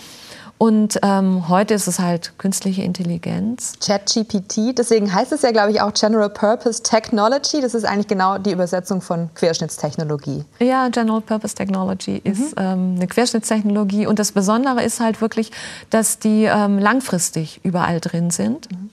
Und 0.57 1.01
ähm, 1.03 1.49
heute 1.49 1.75
ist 1.75 1.89
es 1.89 1.99
halt 1.99 2.39
künstliche 2.39 2.83
Intelligenz. 2.83 3.75
ChatGPT, 3.85 4.79
deswegen 4.79 5.13
heißt 5.13 5.33
es 5.33 5.43
ja, 5.43 5.51
glaube 5.51 5.73
ich, 5.73 5.81
auch 5.81 5.93
General 5.93 6.31
Purpose 6.31 6.83
Technology. 6.83 7.61
Das 7.61 7.75
ist 7.75 7.85
eigentlich 7.85 8.07
genau 8.07 8.39
die 8.39 8.53
Übersetzung 8.53 9.01
von 9.01 9.31
Querschnittstechnologie. 9.35 10.45
Ja, 10.61 10.89
General 10.89 11.21
Purpose 11.21 11.55
Technology 11.55 12.23
mhm. 12.25 12.33
ist 12.33 12.55
ähm, 12.57 12.95
eine 12.97 13.07
Querschnittstechnologie. 13.09 14.07
Und 14.07 14.19
das 14.19 14.33
Besondere 14.33 14.83
ist 14.85 15.01
halt 15.01 15.21
wirklich, 15.21 15.51
dass 15.91 16.21
die 16.21 16.45
ähm, 16.45 16.79
langfristig 16.79 17.61
überall 17.65 18.01
drin 18.01 18.31
sind. 18.31 18.71
Mhm. 18.71 18.91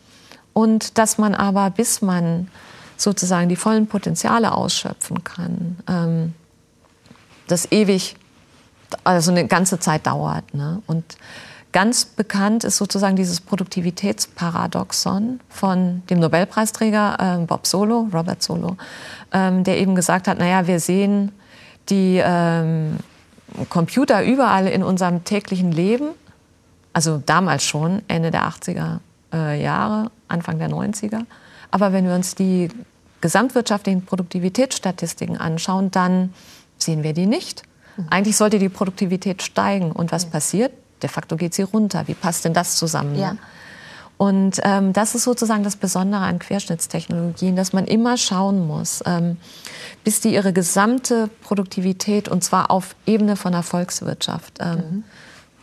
Und 0.54 0.98
dass 0.98 1.18
man 1.18 1.36
aber, 1.36 1.70
bis 1.70 2.02
man 2.02 2.50
sozusagen 2.98 3.50
die 3.50 3.56
vollen 3.56 3.88
Potenziale 3.88 4.54
ausschöpfen 4.54 5.24
kann, 5.24 5.78
ähm, 5.88 6.34
das 7.48 7.72
ewig, 7.72 8.16
also 9.04 9.32
eine 9.32 9.48
ganze 9.48 9.80
Zeit 9.80 10.08
dauert. 10.08 10.54
Ne? 10.54 10.82
Und 10.88 11.04
Ganz 11.72 12.04
bekannt 12.04 12.66
ist 12.66 12.78
sozusagen 12.78 13.16
dieses 13.16 13.40
Produktivitätsparadoxon 13.40 15.40
von 15.48 16.04
dem 16.10 16.20
Nobelpreisträger 16.20 17.40
äh, 17.42 17.46
Bob 17.46 17.66
Solo, 17.66 18.10
Robert 18.14 18.44
Solo, 18.44 18.76
ähm, 19.32 19.64
der 19.64 19.78
eben 19.78 19.96
gesagt 19.96 20.28
hat, 20.28 20.38
naja, 20.38 20.68
wir 20.68 20.82
sehen 20.82 21.32
die 21.90 22.22
ähm, 22.24 22.98
Computer 23.70 24.24
überall 24.24 24.68
in 24.68 24.84
unserem 24.84 25.24
täglichen 25.24 25.72
Leben, 25.72 26.10
also 26.94 27.22
damals 27.26 27.64
schon, 27.64 28.02
Ende 28.10 28.32
der 28.32 28.50
80er 28.50 29.00
äh, 29.34 29.62
Jahre, 29.62 30.12
Anfang 30.28 30.60
der 30.60 30.70
90er. 30.70 31.22
Aber 31.72 31.94
wenn 31.94 32.06
wir 32.06 32.16
uns 32.16 32.36
die 32.36 32.68
gesamtwirtschaftlichen 33.22 34.04
Produktivitätsstatistiken 34.04 35.38
anschauen, 35.38 35.90
dann 35.92 36.34
sehen 36.78 37.04
wir 37.04 37.14
die 37.14 37.28
nicht. 37.28 37.64
Mhm. 37.96 38.08
Eigentlich 38.10 38.36
sollte 38.36 38.60
die 38.60 38.70
Produktivität 38.70 39.42
steigen. 39.42 39.92
Und 39.92 40.12
was 40.12 40.26
passiert? 40.26 40.74
De 41.02 41.10
facto 41.10 41.36
geht 41.36 41.54
sie 41.54 41.64
runter. 41.64 42.08
Wie 42.08 42.14
passt 42.14 42.46
denn 42.46 42.54
das 42.54 42.76
zusammen? 42.76 43.16
Ja. 43.16 43.36
Und 44.22 44.60
ähm, 44.64 44.94
das 44.94 45.16
ist 45.16 45.24
sozusagen 45.24 45.64
das 45.64 45.76
Besondere 45.76 46.22
an 46.22 46.38
Querschnittstechnologien, 46.38 47.56
dass 47.56 47.74
man 47.74 47.86
immer 47.86 48.18
schauen 48.18 48.68
muss, 48.68 49.02
ähm, 49.08 49.38
bis 50.04 50.22
die 50.22 50.36
ihre 50.36 50.54
gesamte 50.54 51.28
Produktivität, 51.42 52.30
und 52.30 52.44
zwar 52.44 52.70
auf 52.70 52.96
Ebene 53.08 53.36
von 53.36 53.52
der 53.52 53.64
Volkswirtschaft, 53.64 54.60
ähm, 54.60 54.76
mhm. 54.76 55.04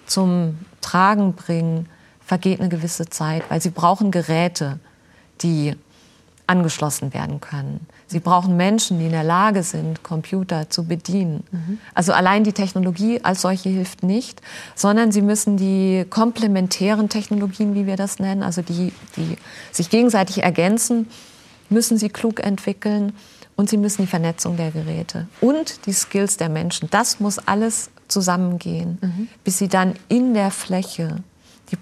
zum 0.07 0.59
Tragen 0.81 1.35
bringen, 1.35 1.89
vergeht 2.21 2.59
eine 2.59 2.69
gewisse 2.69 3.07
Zeit, 3.07 3.45
weil 3.49 3.63
sie 3.63 3.71
brauchen 3.71 4.11
Geräte, 4.11 4.81
die 5.41 5.77
angeschlossen 6.49 7.15
werden 7.15 7.41
können. 7.41 7.87
Sie 8.09 8.21
brauchen 8.21 8.57
Menschen, 8.57 8.99
die 8.99 9.05
in 9.05 9.13
der 9.13 9.23
Lage 9.23 9.63
sind, 9.63 10.03
Computer 10.03 10.71
zu 10.71 10.85
bedienen. 10.85 11.45
Mhm. 11.53 11.79
Also 11.95 12.13
allein 12.13 12.43
die 12.43 12.55
Technologie 12.55 13.23
als 13.23 13.43
solche 13.43 13.69
hilft 13.69 14.03
nicht, 14.03 14.41
sondern 14.75 15.13
sie 15.13 15.21
müssen 15.21 15.59
die 15.59 16.07
komplementären 16.09 17.11
Technologien, 17.11 17.75
wie 17.75 17.87
wir 17.87 17.97
das 17.97 18.19
nennen, 18.19 18.43
also 18.43 18.63
die, 18.63 18.93
die 19.17 19.37
sich 19.71 19.91
gegenseitig 19.91 20.43
ergänzen, 20.43 21.09
müssen 21.69 21.99
sie 21.99 22.09
klug 22.09 22.41
entwickeln 22.41 23.13
und 23.57 23.69
sie 23.69 23.77
müssen 23.77 24.03
die 24.03 24.09
Vernetzung 24.09 24.57
der 24.57 24.71
Geräte 24.71 25.29
und 25.43 25.85
die 25.85 25.93
Skills 25.93 26.39
der 26.39 26.49
Menschen. 26.49 26.89
Das 26.91 27.21
muss 27.21 27.39
alles 27.39 27.91
zusammengehen, 28.09 28.99
mhm. 29.03 29.29
bis 29.45 29.59
sie 29.59 29.69
dann 29.69 29.95
in 30.09 30.33
der 30.33 30.51
Fläche 30.51 31.17
die 31.71 31.77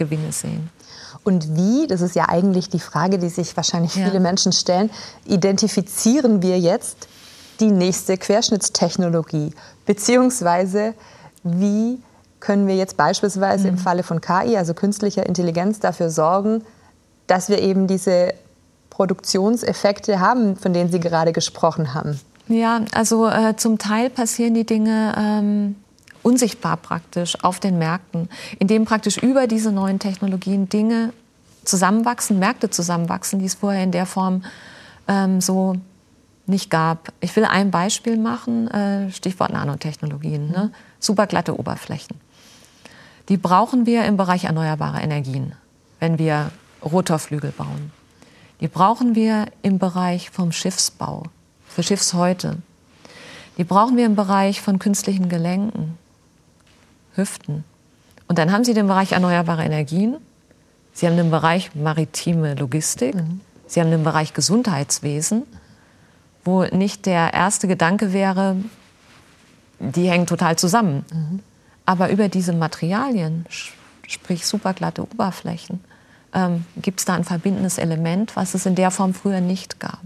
Produktivitätsgewinne 0.00 0.32
sehen. 0.32 0.70
Und 1.22 1.56
wie, 1.56 1.86
das 1.86 2.00
ist 2.00 2.14
ja 2.14 2.28
eigentlich 2.28 2.70
die 2.70 2.80
Frage, 2.80 3.18
die 3.18 3.28
sich 3.28 3.56
wahrscheinlich 3.56 3.94
ja. 3.94 4.06
viele 4.06 4.20
Menschen 4.20 4.52
stellen, 4.52 4.90
identifizieren 5.26 6.42
wir 6.42 6.58
jetzt 6.58 7.08
die 7.60 7.70
nächste 7.70 8.16
Querschnittstechnologie? 8.16 9.52
Beziehungsweise 9.84 10.94
wie 11.42 12.00
können 12.38 12.66
wir 12.66 12.76
jetzt 12.76 12.96
beispielsweise 12.96 13.64
mhm. 13.64 13.74
im 13.74 13.78
Falle 13.78 14.02
von 14.02 14.20
KI, 14.20 14.56
also 14.56 14.72
künstlicher 14.72 15.26
Intelligenz, 15.26 15.78
dafür 15.78 16.10
sorgen, 16.10 16.64
dass 17.26 17.48
wir 17.50 17.60
eben 17.60 17.86
diese 17.86 18.32
Produktionseffekte 18.88 20.20
haben, 20.20 20.56
von 20.56 20.72
denen 20.72 20.90
Sie 20.90 21.00
gerade 21.00 21.32
gesprochen 21.32 21.92
haben? 21.92 22.18
Ja, 22.48 22.80
also 22.92 23.28
äh, 23.28 23.56
zum 23.56 23.78
Teil 23.78 24.10
passieren 24.10 24.54
die 24.54 24.66
Dinge 24.66 25.14
ähm, 25.16 25.76
unsichtbar 26.22 26.76
praktisch 26.76 27.42
auf 27.42 27.60
den 27.60 27.78
Märkten, 27.78 28.28
indem 28.58 28.84
praktisch 28.84 29.18
über 29.18 29.46
diese 29.46 29.72
neuen 29.72 29.98
Technologien 29.98 30.68
Dinge 30.68 31.12
zusammenwachsen, 31.64 32.38
Märkte 32.38 32.70
zusammenwachsen, 32.70 33.38
die 33.38 33.46
es 33.46 33.54
vorher 33.54 33.82
in 33.82 33.92
der 33.92 34.06
Form 34.06 34.44
ähm, 35.08 35.40
so 35.40 35.76
nicht 36.46 36.70
gab. 36.70 37.12
Ich 37.20 37.34
will 37.36 37.44
ein 37.44 37.70
Beispiel 37.70 38.16
machen, 38.16 38.68
äh, 38.68 39.10
Stichwort 39.12 39.52
Nanotechnologien, 39.52 40.50
ne? 40.50 40.72
superglatte 40.98 41.58
Oberflächen. 41.58 42.18
Die 43.28 43.36
brauchen 43.36 43.86
wir 43.86 44.04
im 44.04 44.16
Bereich 44.16 44.44
erneuerbare 44.44 45.00
Energien, 45.00 45.52
wenn 46.00 46.18
wir 46.18 46.50
Rotorflügel 46.82 47.52
bauen. 47.52 47.92
Die 48.60 48.68
brauchen 48.68 49.14
wir 49.14 49.46
im 49.62 49.78
Bereich 49.78 50.30
vom 50.30 50.52
Schiffsbau, 50.52 51.24
für 51.66 51.82
Schiffshäute. 51.82 52.56
Die 53.56 53.64
brauchen 53.64 53.96
wir 53.96 54.06
im 54.06 54.16
Bereich 54.16 54.60
von 54.60 54.78
künstlichen 54.78 55.28
Gelenken, 55.28 55.96
Hüften. 57.14 57.64
Und 58.28 58.38
dann 58.38 58.52
haben 58.52 58.64
Sie 58.64 58.74
den 58.74 58.86
Bereich 58.86 59.12
erneuerbare 59.12 59.64
Energien, 59.64 60.16
Sie 60.92 61.06
haben 61.06 61.16
den 61.16 61.30
Bereich 61.30 61.74
maritime 61.74 62.54
Logistik, 62.54 63.14
mhm. 63.14 63.40
Sie 63.66 63.80
haben 63.80 63.90
den 63.90 64.02
Bereich 64.02 64.34
Gesundheitswesen, 64.34 65.44
wo 66.44 66.64
nicht 66.64 67.06
der 67.06 67.32
erste 67.32 67.68
Gedanke 67.68 68.12
wäre, 68.12 68.56
die 69.78 70.10
hängen 70.10 70.26
total 70.26 70.56
zusammen. 70.56 71.04
Mhm. 71.12 71.40
Aber 71.86 72.10
über 72.10 72.28
diese 72.28 72.52
Materialien, 72.52 73.46
sprich 74.06 74.46
superglatte 74.46 75.02
Oberflächen, 75.02 75.80
ähm, 76.34 76.64
gibt 76.76 77.00
es 77.00 77.06
da 77.06 77.14
ein 77.14 77.24
verbindendes 77.24 77.78
Element, 77.78 78.36
was 78.36 78.54
es 78.54 78.66
in 78.66 78.74
der 78.74 78.90
Form 78.90 79.14
früher 79.14 79.40
nicht 79.40 79.80
gab. 79.80 80.02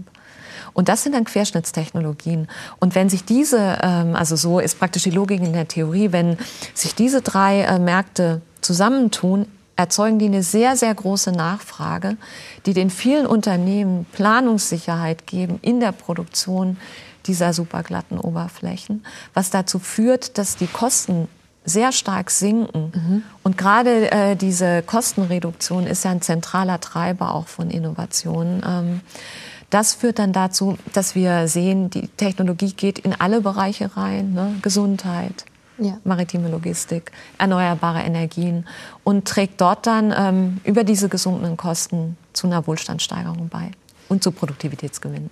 Und 0.75 0.89
das 0.89 1.01
sind 1.01 1.15
dann 1.15 1.23
Querschnittstechnologien. 1.23 2.47
Und 2.79 2.93
wenn 2.93 3.09
sich 3.09 3.25
diese, 3.25 3.79
ähm, 3.81 4.15
also 4.15 4.35
so 4.35 4.59
ist 4.59 4.77
praktisch 4.77 5.03
die 5.03 5.09
Logik 5.09 5.41
in 5.41 5.53
der 5.53 5.67
Theorie, 5.67 6.11
wenn 6.11 6.37
sich 6.75 6.93
diese 6.93 7.21
drei 7.21 7.61
äh, 7.61 7.79
Märkte 7.79 8.41
zusammentun, 8.61 9.47
erzeugen 9.77 10.19
die 10.19 10.25
eine 10.25 10.43
sehr, 10.43 10.75
sehr 10.75 10.93
große 10.93 11.31
Nachfrage, 11.31 12.17
die 12.65 12.73
den 12.73 12.89
vielen 12.89 13.25
Unternehmen 13.25 14.05
Planungssicherheit 14.11 15.25
geben 15.27 15.59
in 15.61 15.79
der 15.79 15.91
Produktion 15.93 16.77
dieser 17.25 17.53
superglatten 17.53 18.19
Oberflächen, 18.19 19.03
was 19.33 19.49
dazu 19.49 19.79
führt, 19.79 20.37
dass 20.37 20.57
die 20.57 20.67
Kosten 20.67 21.27
sehr 21.65 21.91
stark 21.91 22.29
sinken. 22.29 22.91
Mhm. 22.93 23.23
Und 23.43 23.57
gerade 23.57 24.11
äh, 24.11 24.35
diese 24.35 24.83
Kostenreduktion 24.83 25.87
ist 25.87 26.05
ja 26.05 26.11
ein 26.11 26.21
zentraler 26.21 26.79
Treiber 26.79 27.33
auch 27.33 27.47
von 27.47 27.71
Innovationen. 27.71 28.63
Ähm, 28.67 29.01
das 29.69 29.93
führt 29.93 30.19
dann 30.19 30.33
dazu, 30.33 30.77
dass 30.93 31.15
wir 31.15 31.47
sehen, 31.47 31.89
die 31.89 32.07
Technologie 32.07 32.73
geht 32.73 32.99
in 32.99 33.19
alle 33.19 33.41
Bereiche 33.41 33.95
rein, 33.97 34.33
ne? 34.33 34.55
Gesundheit, 34.61 35.45
ja. 35.77 35.97
maritime 36.03 36.49
Logistik, 36.49 37.11
erneuerbare 37.37 38.01
Energien 38.01 38.67
und 39.03 39.27
trägt 39.27 39.59
dort 39.61 39.87
dann 39.87 40.13
ähm, 40.15 40.61
über 40.63 40.83
diese 40.83 41.09
gesunkenen 41.09 41.57
Kosten 41.57 42.17
zu 42.33 42.47
einer 42.47 42.65
Wohlstandssteigerung 42.67 43.49
bei 43.49 43.71
und 44.09 44.23
zu 44.23 44.31
Produktivitätsgewinnen. 44.31 45.29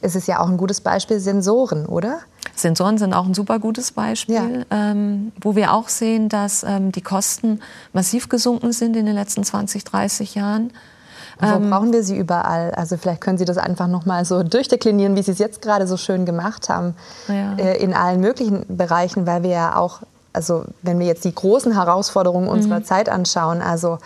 Es 0.00 0.14
ist 0.14 0.28
ja 0.28 0.40
auch 0.40 0.48
ein 0.48 0.58
gutes 0.58 0.82
Beispiel 0.82 1.18
Sensoren, 1.18 1.86
oder? 1.86 2.20
Sensoren 2.54 2.98
sind 2.98 3.14
auch 3.14 3.24
ein 3.24 3.32
super 3.32 3.58
gutes 3.58 3.92
Beispiel, 3.92 4.66
ja. 4.70 4.90
ähm, 4.90 5.32
wo 5.40 5.56
wir 5.56 5.72
auch 5.72 5.88
sehen, 5.88 6.28
dass 6.28 6.62
ähm, 6.62 6.92
die 6.92 7.00
Kosten 7.00 7.60
massiv 7.92 8.28
gesunken 8.28 8.72
sind 8.72 8.96
in 8.96 9.06
den 9.06 9.14
letzten 9.14 9.44
20, 9.44 9.82
30 9.84 10.34
Jahren. 10.34 10.72
Wo 11.40 11.46
ähm, 11.46 11.70
brauchen 11.70 11.92
wir 11.92 12.02
sie 12.02 12.16
überall? 12.16 12.72
Also 12.72 12.96
vielleicht 12.96 13.20
können 13.20 13.38
Sie 13.38 13.44
das 13.44 13.58
einfach 13.58 13.86
noch 13.86 14.06
mal 14.06 14.24
so 14.24 14.42
durchdeklinieren, 14.44 15.16
wie 15.16 15.22
Sie 15.22 15.32
es 15.32 15.38
jetzt 15.38 15.62
gerade 15.62 15.86
so 15.86 15.96
schön 15.96 16.24
gemacht 16.24 16.68
haben, 16.68 16.94
ja. 17.28 17.54
äh, 17.56 17.76
in 17.82 17.94
allen 17.94 18.20
möglichen 18.20 18.64
Bereichen, 18.68 19.26
weil 19.26 19.42
wir 19.42 19.50
ja 19.50 19.76
auch, 19.76 20.00
also 20.32 20.64
wenn 20.82 20.98
wir 20.98 21.06
jetzt 21.06 21.24
die 21.24 21.34
großen 21.34 21.72
Herausforderungen 21.72 22.48
unserer 22.48 22.80
mhm. 22.80 22.84
Zeit 22.84 23.08
anschauen, 23.08 23.62
also 23.62 23.98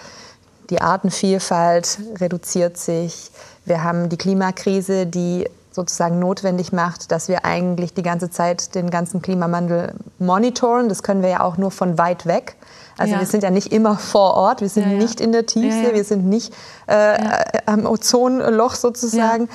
die 0.71 0.81
Artenvielfalt 0.81 1.99
reduziert 2.21 2.77
sich, 2.77 3.31
wir 3.65 3.85
haben 3.85 4.09
die 4.09 4.17
Klimakrise, 4.17 5.07
die 5.07 5.47
sozusagen 5.71 6.19
notwendig 6.19 6.73
macht, 6.73 7.13
dass 7.13 7.29
wir 7.29 7.45
eigentlich 7.45 7.95
die 7.95 8.03
ganze 8.03 8.31
Zeit 8.31 8.75
den 8.75 8.91
ganzen 8.91 9.23
Klimawandel 9.23 9.95
monitoren. 10.19 10.89
Das 10.89 11.03
können 11.03 11.23
wir 11.23 11.29
ja 11.29 11.41
auch 11.41 11.57
nur 11.57 11.71
von 11.71 11.99
weit 11.99 12.27
weg. 12.27 12.57
Also 12.99 13.15
ja. 13.15 13.21
wir 13.21 13.27
sind 13.27 13.43
ja 13.43 13.51
nicht 13.51 13.73
immer 13.73 13.97
vor 13.97 14.35
Ort, 14.35 14.61
wir 14.61 14.69
sind 14.69 14.87
ja, 14.87 14.93
ja. 14.93 14.99
nicht 14.99 15.21
in 15.21 15.33
der 15.33 15.47
Tiefsee, 15.47 15.95
wir 15.95 16.05
sind 16.05 16.27
nicht 16.27 16.53
äh, 16.87 17.17
am 17.65 17.87
Ozonloch 17.87 18.75
sozusagen. 18.75 19.49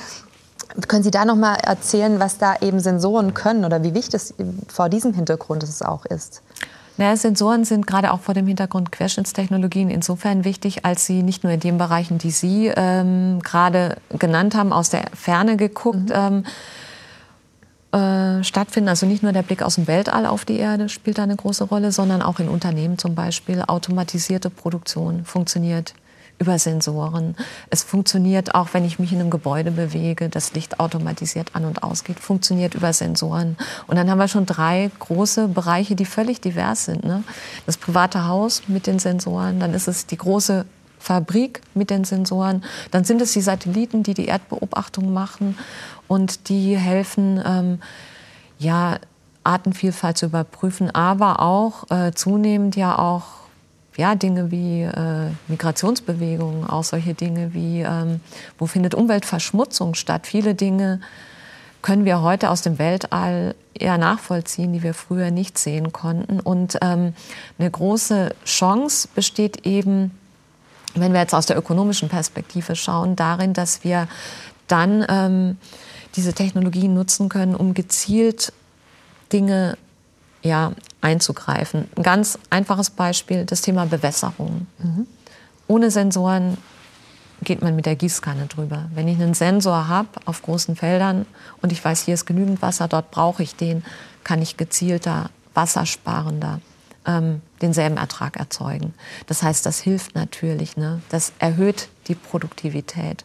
Können 0.88 1.04
Sie 1.04 1.10
da 1.10 1.24
noch 1.24 1.36
mal 1.36 1.54
erzählen, 1.56 2.18
was 2.18 2.38
da 2.38 2.56
eben 2.60 2.80
Sensoren 2.80 3.34
können 3.34 3.64
oder 3.64 3.82
wie 3.84 3.94
wichtig 3.94 4.14
es 4.14 4.34
vor 4.66 4.88
diesem 4.88 5.12
Hintergrund 5.12 5.62
es 5.62 5.82
auch 5.82 6.04
ist? 6.06 6.42
Naja, 6.96 7.16
Sensoren 7.16 7.64
sind 7.64 7.86
gerade 7.86 8.12
auch 8.12 8.20
vor 8.20 8.34
dem 8.34 8.46
Hintergrund 8.46 8.92
Querschnittstechnologien 8.92 9.90
insofern 9.90 10.44
wichtig, 10.44 10.84
als 10.84 11.06
sie 11.06 11.22
nicht 11.22 11.42
nur 11.42 11.52
in 11.52 11.60
den 11.60 11.76
Bereichen, 11.76 12.18
die 12.18 12.30
Sie 12.30 12.72
ähm, 12.74 13.40
gerade 13.42 13.96
genannt 14.10 14.54
haben, 14.54 14.72
aus 14.72 14.90
der 14.90 15.04
Ferne 15.12 15.56
geguckt, 15.56 16.10
mhm. 16.10 16.14
ähm, 16.14 16.44
äh, 17.94 18.42
stattfinden. 18.42 18.88
Also 18.88 19.06
nicht 19.06 19.22
nur 19.22 19.32
der 19.32 19.42
Blick 19.42 19.62
aus 19.62 19.76
dem 19.76 19.86
Weltall 19.86 20.26
auf 20.26 20.44
die 20.44 20.58
Erde 20.58 20.88
spielt 20.88 21.18
da 21.18 21.22
eine 21.22 21.36
große 21.36 21.62
Rolle, 21.62 21.92
sondern 21.92 22.22
auch 22.22 22.40
in 22.40 22.48
Unternehmen 22.48 22.98
zum 22.98 23.14
Beispiel. 23.14 23.62
Automatisierte 23.62 24.50
Produktion 24.50 25.24
funktioniert 25.24 25.94
über 26.40 26.58
Sensoren. 26.58 27.36
Es 27.70 27.84
funktioniert 27.84 28.56
auch, 28.56 28.70
wenn 28.72 28.84
ich 28.84 28.98
mich 28.98 29.12
in 29.12 29.20
einem 29.20 29.30
Gebäude 29.30 29.70
bewege, 29.70 30.28
das 30.28 30.54
Licht 30.54 30.80
automatisiert 30.80 31.54
an 31.54 31.64
und 31.66 31.84
ausgeht, 31.84 32.18
funktioniert 32.18 32.74
über 32.74 32.92
Sensoren. 32.92 33.56
Und 33.86 33.94
dann 33.94 34.10
haben 34.10 34.18
wir 34.18 34.26
schon 34.26 34.44
drei 34.44 34.90
große 34.98 35.46
Bereiche, 35.46 35.94
die 35.94 36.04
völlig 36.04 36.40
divers 36.40 36.86
sind. 36.86 37.04
Ne? 37.04 37.22
Das 37.66 37.76
private 37.76 38.26
Haus 38.26 38.62
mit 38.66 38.88
den 38.88 38.98
Sensoren, 38.98 39.60
dann 39.60 39.72
ist 39.72 39.86
es 39.86 40.06
die 40.06 40.18
große 40.18 40.66
Fabrik 41.04 41.60
mit 41.74 41.90
den 41.90 42.04
Sensoren, 42.04 42.64
dann 42.90 43.04
sind 43.04 43.20
es 43.20 43.32
die 43.32 43.42
Satelliten, 43.42 44.02
die 44.02 44.14
die 44.14 44.24
Erdbeobachtung 44.24 45.12
machen 45.12 45.58
und 46.08 46.48
die 46.48 46.78
helfen, 46.78 47.42
ähm, 47.44 47.78
ja, 48.58 48.98
Artenvielfalt 49.44 50.16
zu 50.16 50.26
überprüfen, 50.26 50.90
aber 50.94 51.40
auch 51.40 51.90
äh, 51.90 52.12
zunehmend 52.12 52.76
ja 52.76 52.98
auch 52.98 53.24
ja, 53.96 54.14
Dinge 54.14 54.50
wie 54.50 54.82
äh, 54.82 55.30
Migrationsbewegungen, 55.48 56.68
auch 56.68 56.82
solche 56.82 57.12
Dinge 57.12 57.52
wie, 57.52 57.82
ähm, 57.82 58.20
wo 58.58 58.66
findet 58.66 58.94
Umweltverschmutzung 58.94 59.94
statt. 59.94 60.26
Viele 60.26 60.54
Dinge 60.54 61.00
können 61.82 62.06
wir 62.06 62.22
heute 62.22 62.48
aus 62.48 62.62
dem 62.62 62.78
Weltall 62.78 63.54
eher 63.74 63.98
nachvollziehen, 63.98 64.72
die 64.72 64.82
wir 64.82 64.94
früher 64.94 65.30
nicht 65.30 65.58
sehen 65.58 65.92
konnten. 65.92 66.40
Und 66.40 66.78
ähm, 66.80 67.12
eine 67.58 67.70
große 67.70 68.34
Chance 68.46 69.08
besteht 69.14 69.66
eben, 69.66 70.10
wenn 70.94 71.12
wir 71.12 71.20
jetzt 71.20 71.34
aus 71.34 71.46
der 71.46 71.56
ökonomischen 71.56 72.08
Perspektive 72.08 72.76
schauen, 72.76 73.16
darin, 73.16 73.52
dass 73.52 73.84
wir 73.84 74.08
dann 74.66 75.04
ähm, 75.08 75.58
diese 76.16 76.32
Technologien 76.32 76.94
nutzen 76.94 77.28
können, 77.28 77.54
um 77.54 77.74
gezielt 77.74 78.52
Dinge 79.32 79.76
ja, 80.42 80.72
einzugreifen. 81.00 81.88
Ein 81.96 82.02
ganz 82.02 82.38
einfaches 82.50 82.90
Beispiel, 82.90 83.44
das 83.44 83.62
Thema 83.62 83.86
Bewässerung. 83.86 84.66
Mhm. 84.78 85.06
Ohne 85.66 85.90
Sensoren 85.90 86.58
geht 87.42 87.62
man 87.62 87.74
mit 87.74 87.86
der 87.86 87.96
Gießkanne 87.96 88.46
drüber. 88.46 88.86
Wenn 88.94 89.08
ich 89.08 89.20
einen 89.20 89.34
Sensor 89.34 89.88
habe 89.88 90.08
auf 90.24 90.42
großen 90.42 90.76
Feldern 90.76 91.26
und 91.62 91.72
ich 91.72 91.84
weiß, 91.84 92.02
hier 92.02 92.14
ist 92.14 92.26
genügend 92.26 92.62
Wasser, 92.62 92.88
dort 92.88 93.10
brauche 93.10 93.42
ich 93.42 93.56
den, 93.56 93.82
kann 94.22 94.40
ich 94.40 94.56
gezielter, 94.56 95.30
wassersparender 95.54 96.60
ähm, 97.06 97.42
denselben 97.60 97.96
Ertrag 97.96 98.36
erzeugen. 98.36 98.94
Das 99.26 99.42
heißt, 99.42 99.64
das 99.66 99.80
hilft 99.80 100.14
natürlich. 100.14 100.76
Ne? 100.76 101.00
Das 101.08 101.32
erhöht 101.38 101.88
die 102.08 102.14
Produktivität. 102.14 103.24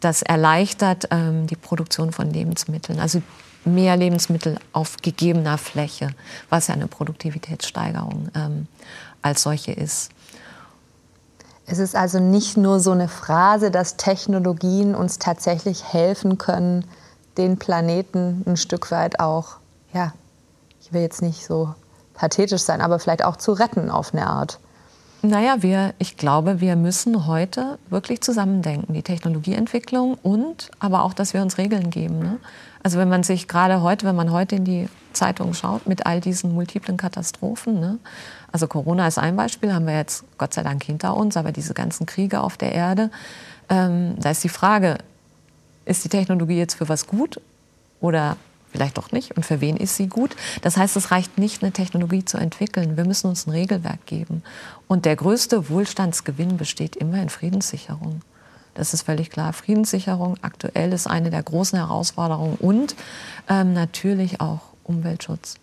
Das 0.00 0.22
erleichtert 0.22 1.08
ähm, 1.10 1.46
die 1.46 1.56
Produktion 1.56 2.12
von 2.12 2.30
Lebensmitteln. 2.30 3.00
Also 3.00 3.22
mehr 3.64 3.96
Lebensmittel 3.96 4.58
auf 4.72 4.96
gegebener 5.02 5.58
Fläche, 5.58 6.10
was 6.48 6.68
ja 6.68 6.74
eine 6.74 6.86
Produktivitätssteigerung 6.86 8.28
ähm, 8.34 8.66
als 9.22 9.42
solche 9.42 9.72
ist. 9.72 10.10
Es 11.66 11.78
ist 11.78 11.94
also 11.94 12.18
nicht 12.18 12.56
nur 12.56 12.80
so 12.80 12.92
eine 12.92 13.08
Phrase, 13.08 13.70
dass 13.70 13.96
Technologien 13.96 14.94
uns 14.94 15.18
tatsächlich 15.18 15.84
helfen 15.92 16.38
können, 16.38 16.84
den 17.36 17.58
Planeten 17.58 18.42
ein 18.46 18.56
Stück 18.56 18.90
weit 18.90 19.20
auch, 19.20 19.56
ja, 19.92 20.14
ich 20.80 20.92
will 20.92 21.02
jetzt 21.02 21.20
nicht 21.20 21.44
so 21.44 21.74
pathetisch 22.18 22.62
sein, 22.62 22.80
aber 22.80 22.98
vielleicht 22.98 23.24
auch 23.24 23.36
zu 23.36 23.52
retten 23.52 23.90
auf 23.90 24.12
eine 24.12 24.26
Art. 24.26 24.58
Naja, 25.22 25.62
wir, 25.62 25.94
ich 25.98 26.16
glaube, 26.16 26.60
wir 26.60 26.76
müssen 26.76 27.26
heute 27.26 27.78
wirklich 27.90 28.20
zusammendenken, 28.20 28.94
die 28.94 29.02
Technologieentwicklung 29.02 30.14
und 30.22 30.70
aber 30.78 31.02
auch, 31.02 31.12
dass 31.12 31.34
wir 31.34 31.42
uns 31.42 31.58
Regeln 31.58 31.90
geben. 31.90 32.20
Ne? 32.20 32.38
Also 32.84 32.98
wenn 32.98 33.08
man 33.08 33.24
sich 33.24 33.48
gerade 33.48 33.82
heute, 33.82 34.06
wenn 34.06 34.14
man 34.14 34.30
heute 34.30 34.56
in 34.56 34.64
die 34.64 34.88
Zeitung 35.12 35.54
schaut 35.54 35.88
mit 35.88 36.06
all 36.06 36.20
diesen 36.20 36.54
multiplen 36.54 36.96
Katastrophen, 36.96 37.80
ne? 37.80 37.98
also 38.52 38.68
Corona 38.68 39.08
ist 39.08 39.18
ein 39.18 39.34
Beispiel, 39.34 39.74
haben 39.74 39.86
wir 39.86 39.96
jetzt 39.96 40.22
Gott 40.38 40.54
sei 40.54 40.62
Dank 40.62 40.84
hinter 40.84 41.16
uns, 41.16 41.36
aber 41.36 41.50
diese 41.50 41.74
ganzen 41.74 42.06
Kriege 42.06 42.40
auf 42.40 42.56
der 42.56 42.72
Erde, 42.72 43.10
ähm, 43.68 44.14
da 44.20 44.30
ist 44.30 44.44
die 44.44 44.48
Frage, 44.48 44.98
ist 45.84 46.04
die 46.04 46.08
Technologie 46.08 46.58
jetzt 46.58 46.74
für 46.74 46.88
was 46.88 47.08
gut 47.08 47.40
oder 48.00 48.36
vielleicht 48.70 48.98
doch 48.98 49.12
nicht 49.12 49.36
und 49.36 49.44
für 49.44 49.60
wen 49.60 49.76
ist 49.76 49.96
sie 49.96 50.08
gut. 50.08 50.36
Das 50.62 50.76
heißt, 50.76 50.96
es 50.96 51.10
reicht 51.10 51.38
nicht, 51.38 51.62
eine 51.62 51.72
Technologie 51.72 52.24
zu 52.24 52.38
entwickeln. 52.38 52.96
Wir 52.96 53.04
müssen 53.04 53.28
uns 53.28 53.46
ein 53.46 53.50
Regelwerk 53.50 54.06
geben. 54.06 54.42
Und 54.86 55.04
der 55.04 55.16
größte 55.16 55.68
Wohlstandsgewinn 55.68 56.56
besteht 56.56 56.96
immer 56.96 57.20
in 57.20 57.28
Friedenssicherung. 57.28 58.22
Das 58.74 58.94
ist 58.94 59.02
völlig 59.02 59.30
klar. 59.30 59.52
Friedenssicherung 59.52 60.36
aktuell 60.42 60.92
ist 60.92 61.06
eine 61.06 61.30
der 61.30 61.42
großen 61.42 61.78
Herausforderungen 61.78 62.56
und 62.56 62.94
ähm, 63.48 63.72
natürlich 63.72 64.40
auch 64.40 64.60
Umweltschutz. 64.84 65.56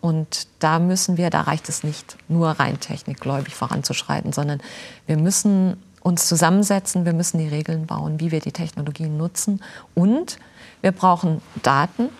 Und 0.00 0.48
da 0.58 0.78
müssen 0.78 1.16
wir, 1.16 1.30
da 1.30 1.40
reicht 1.40 1.68
es 1.68 1.82
nicht, 1.82 2.16
nur 2.28 2.50
rein 2.50 2.78
technikgläubig 2.78 3.54
voranzuschreiten, 3.54 4.32
sondern 4.32 4.60
wir 5.06 5.16
müssen 5.16 5.76
uns 6.02 6.28
zusammensetzen, 6.28 7.06
wir 7.06 7.14
müssen 7.14 7.38
die 7.38 7.48
Regeln 7.48 7.86
bauen, 7.86 8.20
wie 8.20 8.30
wir 8.30 8.40
die 8.40 8.52
Technologien 8.52 9.16
nutzen. 9.16 9.62
Und 9.94 10.36
wir 10.84 10.92
brauchen 10.92 11.40
Daten, 11.62 12.10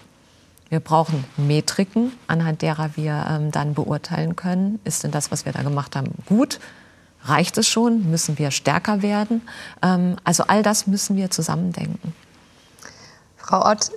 wir 0.70 0.80
brauchen 0.80 1.26
Metriken, 1.36 2.12
anhand 2.28 2.62
derer 2.62 2.96
wir 2.96 3.26
ähm, 3.28 3.50
dann 3.50 3.74
beurteilen 3.74 4.36
können, 4.36 4.80
ist 4.84 5.04
denn 5.04 5.10
das, 5.10 5.30
was 5.30 5.44
wir 5.44 5.52
da 5.52 5.62
gemacht 5.62 5.94
haben, 5.94 6.12
gut? 6.24 6.60
Reicht 7.24 7.58
es 7.58 7.68
schon? 7.68 8.10
Müssen 8.10 8.38
wir 8.38 8.50
stärker 8.50 9.02
werden? 9.02 9.42
Ähm, 9.82 10.16
also 10.24 10.44
all 10.44 10.62
das 10.62 10.86
müssen 10.86 11.14
wir 11.14 11.30
zusammendenken. 11.30 12.14
Frau 13.36 13.70
Ott, 13.70 13.90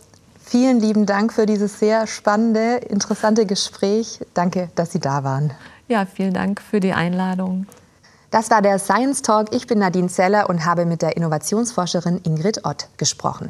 vielen 0.44 0.82
lieben 0.82 1.06
Dank 1.06 1.32
für 1.32 1.46
dieses 1.46 1.80
sehr 1.80 2.06
spannende, 2.06 2.76
interessante 2.90 3.46
Gespräch. 3.46 4.20
Danke, 4.34 4.70
dass 4.76 4.92
Sie 4.92 5.00
da 5.00 5.24
waren. 5.24 5.54
Ja, 5.88 6.06
vielen 6.06 6.34
Dank 6.34 6.60
für 6.60 6.82
die 6.82 6.92
Einladung. 6.92 7.68
Das 8.32 8.52
war 8.52 8.62
der 8.62 8.80
Science 8.80 9.22
Talk. 9.22 9.56
Ich 9.56 9.66
bin 9.66 9.80
Nadine 9.80 10.10
Zeller 10.10 10.50
und 10.50 10.66
habe 10.66 10.86
mit 10.86 11.02
der 11.02 11.16
Innovationsforscherin 11.16 12.20
Ingrid 12.26 12.66
Ott 12.66 12.90
gesprochen. 12.98 13.50